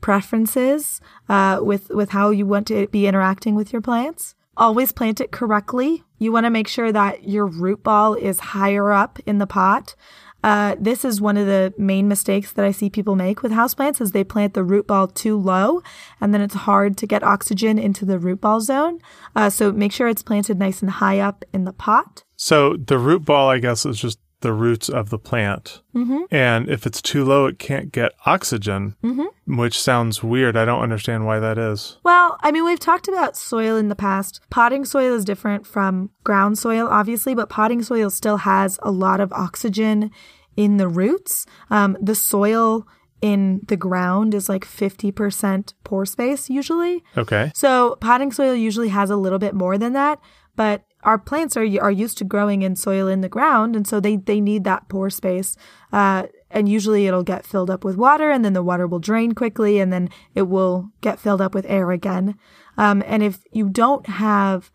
preferences 0.01 1.01
uh, 1.29 1.61
with 1.63 1.89
with 1.91 2.11
how 2.11 2.31
you 2.31 2.45
want 2.45 2.67
to 2.67 2.87
be 2.89 3.07
interacting 3.07 3.55
with 3.55 3.73
your 3.73 3.83
plants. 3.83 4.35
Always 4.57 4.93
plant 4.93 5.21
it 5.21 5.31
correctly. 5.31 6.03
You 6.19 6.33
want 6.33 6.45
to 6.45 6.51
make 6.51 6.69
sure 6.69 6.91
that 6.91 7.29
your 7.29 7.47
root 7.47 7.85
ball 7.85 8.15
is 8.15 8.41
higher 8.41 8.93
up 8.93 9.21
in 9.25 9.39
the 9.39 9.47
pot. 9.47 9.95
Uh, 10.43 10.77
this 10.79 11.05
is 11.05 11.21
one 11.21 11.37
of 11.37 11.47
the 11.47 11.75
main 11.77 12.07
mistakes 12.07 12.53
that 12.53 12.65
I 12.65 12.71
see 12.71 12.89
people 12.89 13.17
make 13.17 13.43
with 13.43 13.53
houseplants 13.53 14.01
is 14.01 14.13
they 14.13 14.25
plant 14.25 14.55
the 14.55 14.63
root 14.63 14.87
ball 14.87 15.09
too 15.09 15.37
low 15.37 15.83
and 16.21 16.33
then 16.33 16.41
it's 16.41 16.55
hard 16.55 16.97
to 16.99 17.07
get 17.07 17.23
oxygen 17.23 17.79
into 17.79 18.05
the 18.05 18.19
root 18.19 18.41
ball 18.41 18.61
zone. 18.61 19.01
Uh, 19.35 19.51
so 19.51 19.73
make 19.73 19.93
sure 19.93 20.09
it's 20.09 20.23
planted 20.23 20.59
nice 20.59 20.81
and 20.81 20.93
high 20.93 21.19
up 21.19 21.45
in 21.53 21.65
the 21.65 21.73
pot. 21.73 22.23
So 22.37 22.77
the 22.77 22.99
root 22.99 23.25
ball, 23.25 23.49
I 23.49 23.59
guess, 23.59 23.85
is 23.85 23.99
just 23.99 24.21
the 24.41 24.53
roots 24.53 24.89
of 24.89 25.11
the 25.11 25.19
plant. 25.19 25.83
Mm-hmm. 25.95 26.21
And 26.31 26.69
if 26.71 26.87
it's 26.87 27.03
too 27.03 27.25
low, 27.25 27.47
it 27.47 27.59
can't 27.59 27.91
get 27.91 28.13
oxygen, 28.25 28.95
Mm-hmm. 29.03 29.57
which 29.57 29.81
sounds 29.81 30.23
weird. 30.23 30.57
I 30.57 30.65
don't 30.65 30.83
understand 30.83 31.27
why 31.27 31.39
that 31.41 31.59
is. 31.59 31.99
Well, 32.05 32.39
I 32.41 32.53
mean, 32.53 32.65
we've 32.65 32.79
talked 32.79 33.09
about 33.09 33.37
soil 33.37 33.77
in 33.77 33.89
the 33.89 33.97
past. 33.97 34.41
Potting 34.51 34.85
soil 34.85 35.15
is 35.15 35.25
different 35.25 35.67
from 35.67 36.11
ground 36.23 36.57
soil, 36.59 36.87
obviously, 36.89 37.35
but 37.35 37.49
potting 37.49 37.83
soil 37.83 38.11
still 38.11 38.37
has 38.39 38.79
a 38.83 38.91
lot 38.93 39.21
of 39.21 39.33
oxygen 39.33 40.11
in 40.57 40.77
the 40.77 40.89
roots. 40.89 41.45
Um, 41.71 41.97
the 42.01 42.15
soil 42.15 42.87
in 43.21 43.61
the 43.67 43.77
ground 43.77 44.35
is 44.35 44.49
like 44.49 44.65
50% 44.65 45.75
pore 45.83 46.07
space 46.07 46.49
usually. 46.49 47.03
Okay. 47.17 47.51
So 47.55 47.97
potting 48.01 48.31
soil 48.33 48.55
usually 48.55 48.89
has 48.91 49.11
a 49.11 49.17
little 49.17 49.41
bit 49.41 49.55
more 49.55 49.77
than 49.79 49.93
that, 49.95 50.21
but 50.55 50.83
our 51.05 51.19
plants 51.19 51.57
are 51.57 51.67
are 51.81 51.91
used 51.91 52.19
to 52.19 52.25
growing 52.25 52.63
in 52.63 52.77
soil 52.77 53.09
in 53.09 53.21
the 53.21 53.29
ground, 53.29 53.77
and 53.77 53.87
so 53.87 54.01
they 54.01 54.17
they 54.17 54.41
need 54.41 54.65
that 54.65 54.89
pore 54.89 55.11
space. 55.11 55.57
Uh, 55.93 56.25
and 56.51 56.69
usually 56.69 57.07
it'll 57.07 57.23
get 57.23 57.47
filled 57.47 57.71
up 57.71 57.85
with 57.85 57.97
water, 57.97 58.31
and 58.31 58.45
then 58.45 58.55
the 58.55 58.63
water 58.63 58.87
will 58.87 58.99
drain 58.99 59.33
quickly, 59.33 59.79
and 59.79 59.93
then 59.93 60.09
it 60.35 60.43
will 60.43 60.91
get 61.01 61.21
filled 61.21 61.41
up 61.41 61.55
with 61.55 61.67
air 61.69 61.91
again. 61.91 62.37
Um, 62.77 63.03
and 63.07 63.23
if 63.23 63.43
you 63.53 63.69
don't 63.69 64.07
have 64.07 64.71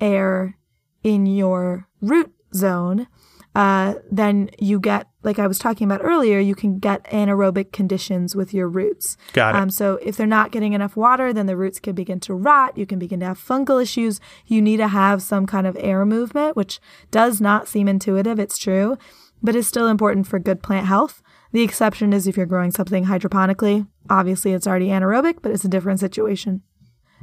air 0.00 0.56
in 1.02 1.26
your 1.26 1.88
root 2.00 2.32
zone, 2.54 3.06
uh, 3.54 3.94
then 4.10 4.50
you 4.58 4.80
get, 4.80 5.08
like 5.22 5.38
I 5.38 5.46
was 5.46 5.58
talking 5.58 5.84
about 5.84 6.02
earlier, 6.02 6.38
you 6.38 6.54
can 6.54 6.78
get 6.78 7.04
anaerobic 7.04 7.72
conditions 7.72 8.34
with 8.34 8.54
your 8.54 8.68
roots. 8.68 9.16
Got 9.32 9.54
it. 9.54 9.58
Um, 9.58 9.70
so 9.70 9.98
if 10.02 10.16
they're 10.16 10.26
not 10.26 10.52
getting 10.52 10.72
enough 10.72 10.96
water, 10.96 11.32
then 11.32 11.46
the 11.46 11.56
roots 11.56 11.78
can 11.78 11.94
begin 11.94 12.18
to 12.20 12.34
rot. 12.34 12.78
You 12.78 12.86
can 12.86 12.98
begin 12.98 13.20
to 13.20 13.26
have 13.26 13.38
fungal 13.38 13.82
issues. 13.82 14.20
You 14.46 14.62
need 14.62 14.78
to 14.78 14.88
have 14.88 15.22
some 15.22 15.46
kind 15.46 15.66
of 15.66 15.76
air 15.78 16.06
movement, 16.06 16.56
which 16.56 16.80
does 17.10 17.40
not 17.40 17.68
seem 17.68 17.88
intuitive. 17.88 18.38
It's 18.38 18.58
true, 18.58 18.96
but 19.42 19.54
is 19.54 19.68
still 19.68 19.88
important 19.88 20.26
for 20.26 20.38
good 20.38 20.62
plant 20.62 20.86
health. 20.86 21.22
The 21.52 21.62
exception 21.62 22.14
is 22.14 22.26
if 22.26 22.36
you're 22.38 22.46
growing 22.46 22.70
something 22.70 23.04
hydroponically. 23.04 23.86
Obviously, 24.08 24.52
it's 24.52 24.66
already 24.66 24.88
anaerobic, 24.88 25.36
but 25.42 25.52
it's 25.52 25.64
a 25.64 25.68
different 25.68 26.00
situation. 26.00 26.62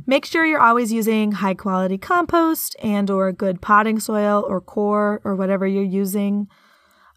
Make 0.09 0.25
sure 0.25 0.43
you're 0.43 0.59
always 0.59 0.91
using 0.91 1.33
high 1.33 1.53
quality 1.53 1.99
compost 1.99 2.75
and 2.81 3.11
or 3.11 3.31
good 3.31 3.61
potting 3.61 3.99
soil 3.99 4.43
or 4.47 4.59
coir 4.59 5.21
or 5.23 5.35
whatever 5.35 5.67
you're 5.67 5.83
using. 5.83 6.47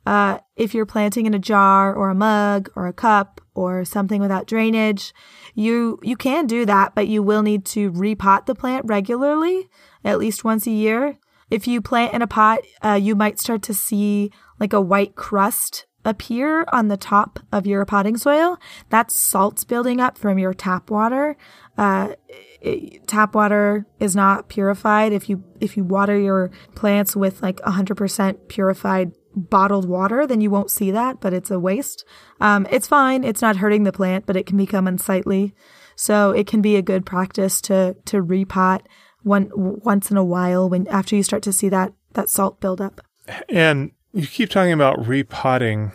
Uh, 0.04 0.40
if 0.56 0.74
you're 0.74 0.84
planting 0.84 1.24
in 1.24 1.32
a 1.32 1.38
jar 1.38 1.94
or 1.94 2.10
a 2.10 2.14
mug 2.14 2.68
or 2.76 2.86
a 2.86 2.92
cup 2.92 3.40
or 3.54 3.86
something 3.86 4.20
without 4.20 4.46
drainage, 4.46 5.14
you 5.54 6.00
you 6.02 6.16
can 6.16 6.46
do 6.46 6.66
that, 6.66 6.94
but 6.94 7.08
you 7.08 7.22
will 7.22 7.40
need 7.40 7.64
to 7.64 7.90
repot 7.92 8.44
the 8.44 8.54
plant 8.54 8.84
regularly, 8.84 9.70
at 10.04 10.18
least 10.18 10.44
once 10.44 10.66
a 10.66 10.70
year. 10.70 11.16
If 11.48 11.66
you 11.66 11.80
plant 11.80 12.12
in 12.12 12.20
a 12.20 12.26
pot, 12.26 12.58
uh, 12.84 13.00
you 13.00 13.14
might 13.14 13.40
start 13.40 13.62
to 13.62 13.72
see 13.72 14.30
like 14.60 14.74
a 14.74 14.82
white 14.82 15.14
crust 15.14 15.86
appear 16.04 16.66
on 16.72 16.88
the 16.88 16.96
top 16.98 17.38
of 17.52 17.66
your 17.66 17.86
potting 17.86 18.18
soil. 18.18 18.58
That's 18.90 19.18
salts 19.18 19.64
building 19.64 19.98
up 19.98 20.18
from 20.18 20.38
your 20.38 20.52
tap 20.52 20.90
water. 20.90 21.36
Uh, 21.78 22.14
it- 22.62 23.06
tap 23.06 23.34
water 23.34 23.86
is 23.98 24.14
not 24.16 24.48
purified. 24.48 25.12
If 25.12 25.28
you 25.28 25.42
if 25.60 25.76
you 25.76 25.84
water 25.84 26.18
your 26.18 26.50
plants 26.74 27.14
with 27.14 27.42
like 27.42 27.60
100% 27.60 28.48
purified 28.48 29.12
bottled 29.34 29.88
water, 29.88 30.26
then 30.26 30.40
you 30.40 30.50
won't 30.50 30.70
see 30.70 30.90
that, 30.90 31.20
but 31.20 31.32
it's 31.32 31.50
a 31.50 31.58
waste. 31.58 32.04
Um, 32.40 32.66
it's 32.70 32.86
fine. 32.86 33.24
It's 33.24 33.42
not 33.42 33.56
hurting 33.56 33.84
the 33.84 33.92
plant, 33.92 34.26
but 34.26 34.36
it 34.36 34.46
can 34.46 34.56
become 34.56 34.86
unsightly. 34.86 35.54
So 35.96 36.30
it 36.30 36.46
can 36.46 36.62
be 36.62 36.76
a 36.76 36.82
good 36.82 37.04
practice 37.04 37.60
to 37.62 37.96
to 38.06 38.22
repot 38.22 38.82
one 39.22 39.50
once 39.54 40.10
in 40.10 40.16
a 40.16 40.24
while 40.24 40.68
when 40.68 40.86
after 40.88 41.16
you 41.16 41.22
start 41.22 41.42
to 41.44 41.52
see 41.52 41.68
that 41.68 41.92
that 42.14 42.30
salt 42.30 42.60
build 42.60 42.80
up. 42.80 43.00
And 43.48 43.92
you 44.12 44.26
keep 44.26 44.50
talking 44.50 44.72
about 44.72 45.06
repotting. 45.06 45.92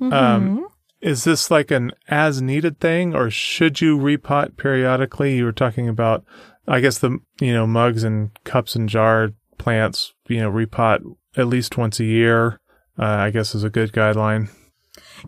Mm-hmm. 0.00 0.12
Um, 0.12 0.68
is 1.06 1.22
this 1.22 1.52
like 1.52 1.70
an 1.70 1.92
as 2.08 2.42
needed 2.42 2.80
thing 2.80 3.14
or 3.14 3.30
should 3.30 3.80
you 3.80 3.96
repot 3.96 4.56
periodically? 4.56 5.36
You 5.36 5.44
were 5.44 5.52
talking 5.52 5.88
about, 5.88 6.24
I 6.66 6.80
guess 6.80 6.98
the, 6.98 7.20
you 7.40 7.54
know, 7.54 7.64
mugs 7.64 8.02
and 8.02 8.30
cups 8.42 8.74
and 8.74 8.88
jar 8.88 9.30
plants, 9.56 10.14
you 10.26 10.40
know, 10.40 10.50
repot 10.50 11.00
at 11.36 11.46
least 11.46 11.78
once 11.78 12.00
a 12.00 12.04
year, 12.04 12.60
uh, 12.98 13.04
I 13.04 13.30
guess 13.30 13.54
is 13.54 13.62
a 13.62 13.70
good 13.70 13.92
guideline. 13.92 14.48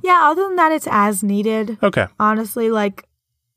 Yeah, 0.02 0.18
other 0.24 0.42
than 0.42 0.56
that, 0.56 0.72
it's 0.72 0.88
as 0.90 1.22
needed. 1.22 1.78
Okay. 1.80 2.08
honestly, 2.18 2.70
like 2.70 3.08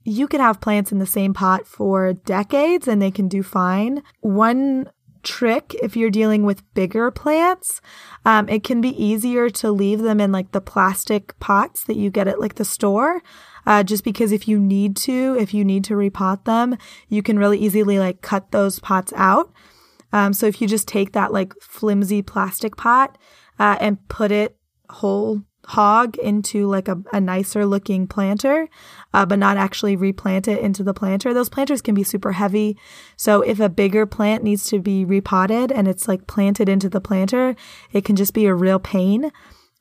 you 0.03 0.27
can 0.27 0.41
have 0.41 0.61
plants 0.61 0.91
in 0.91 0.99
the 0.99 1.07
same 1.07 1.33
pot 1.33 1.65
for 1.65 2.13
decades 2.13 2.87
and 2.87 3.01
they 3.01 3.11
can 3.11 3.29
do 3.29 3.41
fine. 3.41 4.03
One 4.19 4.91
trick 5.23 5.75
if 5.81 5.95
you're 5.95 6.09
dealing 6.09 6.43
with 6.43 6.73
bigger 6.73 7.11
plants, 7.11 7.81
um, 8.25 8.47
it 8.49 8.63
can 8.63 8.81
be 8.81 8.89
easier 9.03 9.49
to 9.49 9.71
leave 9.71 9.99
them 9.99 10.19
in 10.19 10.31
like 10.31 10.51
the 10.51 10.61
plastic 10.61 11.37
pots 11.39 11.83
that 11.85 11.97
you 11.97 12.09
get 12.09 12.27
at 12.27 12.39
like 12.39 12.55
the 12.55 12.65
store. 12.65 13.21
Uh, 13.65 13.83
just 13.83 14.03
because 14.03 14.31
if 14.31 14.47
you 14.47 14.59
need 14.59 14.95
to, 14.95 15.35
if 15.39 15.53
you 15.53 15.63
need 15.63 15.83
to 15.83 15.93
repot 15.93 16.45
them, 16.45 16.77
you 17.09 17.21
can 17.21 17.37
really 17.37 17.59
easily 17.59 17.99
like 17.99 18.21
cut 18.21 18.51
those 18.51 18.79
pots 18.79 19.13
out. 19.15 19.53
Um, 20.13 20.33
so 20.33 20.45
if 20.47 20.61
you 20.61 20.67
just 20.67 20.87
take 20.87 21.13
that 21.13 21.31
like 21.31 21.53
flimsy 21.61 22.21
plastic 22.21 22.75
pot 22.75 23.17
uh, 23.59 23.77
and 23.79 24.07
put 24.07 24.31
it 24.31 24.57
whole 24.89 25.41
hog 25.67 26.17
into 26.17 26.67
like 26.67 26.87
a, 26.87 27.01
a 27.13 27.21
nicer 27.21 27.65
looking 27.65 28.07
planter, 28.07 28.67
uh, 29.13 29.25
but 29.25 29.39
not 29.39 29.57
actually 29.57 29.95
replant 29.95 30.47
it 30.47 30.59
into 30.59 30.83
the 30.83 30.93
planter. 30.93 31.33
Those 31.33 31.49
planters 31.49 31.81
can 31.81 31.95
be 31.95 32.03
super 32.03 32.31
heavy. 32.31 32.77
So 33.15 33.41
if 33.41 33.59
a 33.59 33.69
bigger 33.69 34.05
plant 34.05 34.43
needs 34.43 34.65
to 34.65 34.79
be 34.79 35.05
repotted 35.05 35.71
and 35.71 35.87
it's 35.87 36.07
like 36.07 36.27
planted 36.27 36.67
into 36.67 36.89
the 36.89 37.01
planter, 37.01 37.55
it 37.91 38.03
can 38.05 38.15
just 38.15 38.33
be 38.33 38.45
a 38.45 38.55
real 38.55 38.79
pain 38.79 39.31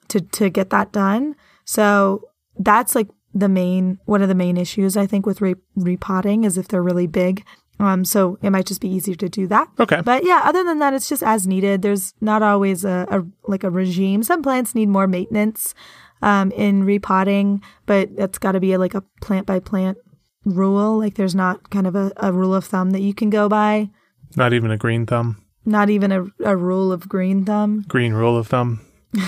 to, 0.08 0.20
to 0.20 0.50
get 0.50 0.70
that 0.70 0.92
done. 0.92 1.34
So 1.64 2.28
that's 2.58 2.94
like 2.94 3.08
the 3.32 3.48
main, 3.48 3.98
one 4.04 4.22
of 4.22 4.28
the 4.28 4.34
main 4.34 4.56
issues 4.56 4.96
I 4.96 5.06
think 5.06 5.24
with 5.24 5.40
re- 5.40 5.54
repotting 5.76 6.44
is 6.44 6.58
if 6.58 6.68
they're 6.68 6.82
really 6.82 7.06
big. 7.06 7.44
Um, 7.80 8.04
so 8.04 8.38
it 8.42 8.50
might 8.50 8.66
just 8.66 8.80
be 8.82 8.88
easier 8.88 9.14
to 9.16 9.28
do 9.28 9.46
that. 9.48 9.66
Okay. 9.80 10.02
But 10.02 10.24
yeah, 10.24 10.42
other 10.44 10.62
than 10.62 10.78
that, 10.80 10.92
it's 10.92 11.08
just 11.08 11.22
as 11.22 11.46
needed. 11.46 11.80
There's 11.80 12.12
not 12.20 12.42
always 12.42 12.84
a, 12.84 13.06
a 13.10 13.24
like 13.50 13.64
a 13.64 13.70
regime. 13.70 14.22
Some 14.22 14.42
plants 14.42 14.74
need 14.74 14.88
more 14.90 15.06
maintenance 15.06 15.74
um, 16.20 16.50
in 16.52 16.84
repotting, 16.84 17.62
but 17.86 18.14
that's 18.16 18.38
got 18.38 18.52
to 18.52 18.60
be 18.60 18.72
a, 18.74 18.78
like 18.78 18.94
a 18.94 19.02
plant 19.22 19.46
by 19.46 19.60
plant 19.60 19.96
rule. 20.44 20.98
Like 20.98 21.14
there's 21.14 21.34
not 21.34 21.70
kind 21.70 21.86
of 21.86 21.96
a, 21.96 22.12
a 22.18 22.32
rule 22.32 22.54
of 22.54 22.66
thumb 22.66 22.90
that 22.90 23.00
you 23.00 23.14
can 23.14 23.30
go 23.30 23.48
by. 23.48 23.88
Not 24.36 24.52
even 24.52 24.70
a 24.70 24.76
green 24.76 25.06
thumb, 25.06 25.42
Not 25.64 25.88
even 25.90 26.12
a, 26.12 26.26
a 26.44 26.56
rule 26.56 26.92
of 26.92 27.08
green 27.08 27.44
thumb. 27.46 27.84
green 27.88 28.12
rule 28.12 28.36
of 28.36 28.46
thumb. 28.46 28.80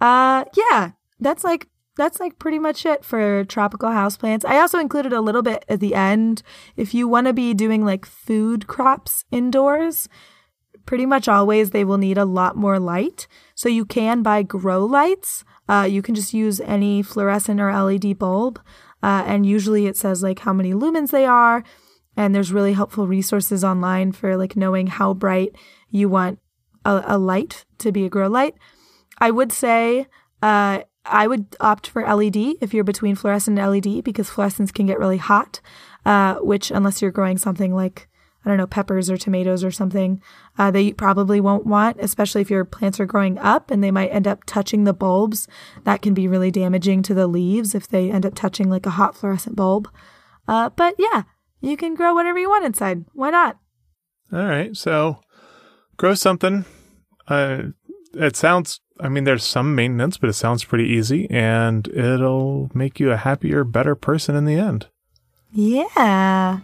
Uh, 0.00 0.44
yeah, 0.56 0.92
that's 1.20 1.44
like 1.44 1.68
that's 1.96 2.20
like 2.20 2.38
pretty 2.38 2.58
much 2.58 2.86
it 2.86 3.04
for 3.04 3.44
tropical 3.44 3.90
houseplants. 3.90 4.44
I 4.44 4.58
also 4.58 4.78
included 4.78 5.12
a 5.12 5.20
little 5.20 5.42
bit 5.42 5.64
at 5.68 5.80
the 5.80 5.94
end 5.94 6.42
if 6.76 6.94
you 6.94 7.08
want 7.08 7.26
to 7.26 7.32
be 7.32 7.54
doing 7.54 7.84
like 7.84 8.06
food 8.06 8.66
crops 8.66 9.24
indoors. 9.30 10.08
Pretty 10.86 11.06
much 11.06 11.28
always 11.28 11.70
they 11.70 11.84
will 11.84 11.98
need 11.98 12.18
a 12.18 12.24
lot 12.24 12.56
more 12.56 12.78
light, 12.78 13.28
so 13.54 13.68
you 13.68 13.84
can 13.84 14.22
buy 14.22 14.42
grow 14.42 14.84
lights. 14.84 15.44
Uh, 15.68 15.86
you 15.88 16.02
can 16.02 16.14
just 16.14 16.34
use 16.34 16.60
any 16.60 17.02
fluorescent 17.02 17.60
or 17.60 17.72
LED 17.72 18.18
bulb, 18.18 18.60
uh, 19.02 19.22
and 19.26 19.46
usually 19.46 19.86
it 19.86 19.96
says 19.96 20.22
like 20.22 20.40
how 20.40 20.52
many 20.52 20.72
lumens 20.72 21.10
they 21.10 21.26
are, 21.26 21.62
and 22.16 22.34
there's 22.34 22.52
really 22.52 22.72
helpful 22.72 23.06
resources 23.06 23.62
online 23.62 24.10
for 24.10 24.36
like 24.36 24.56
knowing 24.56 24.88
how 24.88 25.14
bright 25.14 25.54
you 25.90 26.08
want 26.08 26.40
a, 26.84 27.02
a 27.06 27.18
light 27.18 27.66
to 27.78 27.92
be 27.92 28.04
a 28.04 28.08
grow 28.08 28.28
light. 28.28 28.54
I 29.18 29.30
would 29.30 29.52
say 29.52 30.06
uh, 30.42 30.80
I 31.04 31.26
would 31.26 31.56
opt 31.60 31.86
for 31.88 32.02
LED 32.02 32.56
if 32.60 32.74
you're 32.74 32.84
between 32.84 33.14
fluorescent 33.14 33.58
and 33.58 33.70
LED 33.70 34.04
because 34.04 34.30
fluorescents 34.30 34.72
can 34.72 34.86
get 34.86 34.98
really 34.98 35.16
hot, 35.16 35.60
uh, 36.04 36.36
which, 36.36 36.70
unless 36.70 37.00
you're 37.00 37.10
growing 37.10 37.38
something 37.38 37.74
like, 37.74 38.08
I 38.44 38.48
don't 38.48 38.58
know, 38.58 38.66
peppers 38.66 39.10
or 39.10 39.16
tomatoes 39.16 39.64
or 39.64 39.70
something, 39.70 40.20
uh, 40.58 40.70
they 40.70 40.92
probably 40.92 41.40
won't 41.40 41.66
want, 41.66 41.98
especially 42.00 42.40
if 42.42 42.50
your 42.50 42.64
plants 42.64 43.00
are 43.00 43.06
growing 43.06 43.38
up 43.38 43.70
and 43.70 43.82
they 43.82 43.90
might 43.90 44.08
end 44.08 44.26
up 44.26 44.44
touching 44.44 44.84
the 44.84 44.94
bulbs. 44.94 45.48
That 45.84 46.02
can 46.02 46.14
be 46.14 46.28
really 46.28 46.50
damaging 46.50 47.02
to 47.04 47.14
the 47.14 47.26
leaves 47.26 47.74
if 47.74 47.88
they 47.88 48.10
end 48.10 48.26
up 48.26 48.34
touching 48.34 48.70
like 48.70 48.86
a 48.86 48.90
hot 48.90 49.16
fluorescent 49.16 49.56
bulb. 49.56 49.88
Uh, 50.46 50.70
but 50.70 50.94
yeah, 50.98 51.22
you 51.60 51.76
can 51.76 51.94
grow 51.94 52.14
whatever 52.14 52.38
you 52.38 52.48
want 52.48 52.64
inside. 52.64 53.04
Why 53.12 53.30
not? 53.30 53.58
All 54.32 54.44
right. 54.44 54.76
So 54.76 55.20
grow 55.96 56.14
something. 56.14 56.64
Uh, 57.28 57.62
it 58.14 58.36
sounds, 58.36 58.80
I 59.02 59.08
mean, 59.08 59.24
there's 59.24 59.44
some 59.44 59.74
maintenance, 59.74 60.18
but 60.18 60.28
it 60.30 60.34
sounds 60.34 60.64
pretty 60.64 60.84
easy 60.84 61.28
and 61.30 61.88
it'll 61.88 62.70
make 62.74 63.00
you 63.00 63.10
a 63.10 63.16
happier, 63.16 63.64
better 63.64 63.94
person 63.94 64.36
in 64.36 64.44
the 64.44 64.56
end. 64.56 64.88
Yeah. 65.52 66.60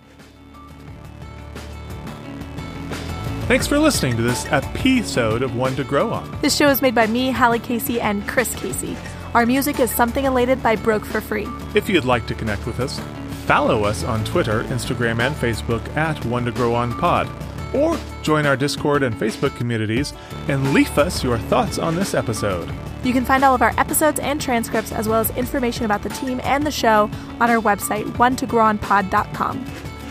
Thanks 3.46 3.66
for 3.66 3.78
listening 3.78 4.16
to 4.16 4.22
this 4.22 4.44
episode 4.46 5.42
of 5.42 5.54
One 5.54 5.76
to 5.76 5.84
Grow 5.84 6.12
On. 6.12 6.38
This 6.42 6.56
show 6.56 6.68
is 6.68 6.82
made 6.82 6.94
by 6.94 7.06
me, 7.06 7.30
Hallie 7.30 7.60
Casey, 7.60 8.00
and 8.00 8.26
Chris 8.26 8.52
Casey. 8.56 8.96
Our 9.34 9.46
music 9.46 9.78
is 9.78 9.90
Something 9.90 10.24
Elated 10.24 10.62
by 10.62 10.76
Broke 10.76 11.04
for 11.04 11.20
Free. 11.20 11.46
If 11.74 11.88
you'd 11.88 12.04
like 12.04 12.26
to 12.26 12.34
connect 12.34 12.66
with 12.66 12.80
us, 12.80 13.00
follow 13.44 13.84
us 13.84 14.02
on 14.02 14.24
Twitter, 14.24 14.64
Instagram, 14.64 15.20
and 15.20 15.34
Facebook 15.36 15.86
at 15.96 16.24
One 16.24 16.44
to 16.44 16.52
Grow 16.52 16.74
On 16.74 16.92
Pod. 16.98 17.28
Or 17.74 17.98
join 18.22 18.46
our 18.46 18.56
Discord 18.56 19.02
and 19.02 19.14
Facebook 19.14 19.56
communities 19.56 20.12
and 20.48 20.72
leave 20.72 20.96
us 20.98 21.22
your 21.22 21.38
thoughts 21.38 21.78
on 21.78 21.94
this 21.94 22.14
episode. 22.14 22.70
You 23.04 23.12
can 23.12 23.24
find 23.24 23.44
all 23.44 23.54
of 23.54 23.62
our 23.62 23.72
episodes 23.78 24.18
and 24.20 24.40
transcripts, 24.40 24.92
as 24.92 25.08
well 25.08 25.20
as 25.20 25.30
information 25.36 25.84
about 25.84 26.02
the 26.02 26.08
team 26.10 26.40
and 26.42 26.66
the 26.66 26.70
show, 26.70 27.10
on 27.40 27.50
our 27.50 27.60
website, 27.60 28.18
one 28.18 28.36
to 28.36 28.46
grow 28.46 28.64
on 28.64 28.78
pod.com. 28.78 29.64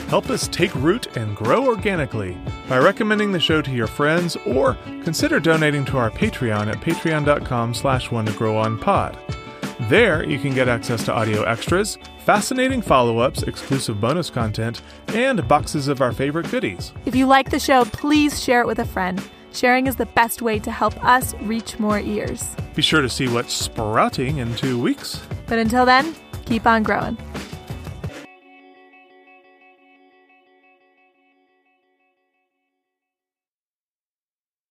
Help 0.07 0.29
us 0.29 0.47
take 0.47 0.73
root 0.75 1.17
and 1.17 1.35
grow 1.35 1.65
organically 1.65 2.37
by 2.69 2.77
recommending 2.77 3.31
the 3.31 3.39
show 3.39 3.61
to 3.61 3.71
your 3.71 3.87
friends 3.87 4.35
or 4.45 4.77
consider 5.03 5.39
donating 5.39 5.83
to 5.85 5.97
our 5.97 6.11
Patreon 6.11 6.67
at 6.67 6.79
patreon.com 6.79 7.73
slash 7.73 8.11
one 8.11 8.25
to 8.25 8.31
grow 8.33 8.55
on 8.55 8.77
pod. 8.77 9.17
There, 9.81 10.23
you 10.23 10.39
can 10.39 10.55
get 10.55 10.69
access 10.69 11.03
to 11.05 11.13
audio 11.13 11.43
extras, 11.43 11.97
fascinating 12.23 12.81
follow 12.81 13.19
ups, 13.19 13.43
exclusive 13.43 13.99
bonus 13.99 14.29
content, 14.29 14.81
and 15.09 15.45
boxes 15.49 15.89
of 15.89 16.01
our 16.01 16.13
favorite 16.13 16.49
goodies. 16.49 16.93
If 17.05 17.13
you 17.13 17.25
like 17.25 17.49
the 17.49 17.59
show, 17.59 17.83
please 17.83 18.41
share 18.41 18.61
it 18.61 18.67
with 18.67 18.79
a 18.79 18.85
friend. 18.85 19.21
Sharing 19.51 19.87
is 19.87 19.97
the 19.97 20.05
best 20.05 20.41
way 20.41 20.59
to 20.59 20.71
help 20.71 21.01
us 21.03 21.33
reach 21.41 21.77
more 21.77 21.99
ears. 21.99 22.55
Be 22.73 22.81
sure 22.81 23.01
to 23.01 23.09
see 23.09 23.27
what's 23.27 23.53
sprouting 23.53 24.37
in 24.37 24.55
two 24.55 24.81
weeks. 24.81 25.21
But 25.45 25.59
until 25.59 25.85
then, 25.85 26.15
keep 26.45 26.65
on 26.65 26.83
growing. 26.83 27.17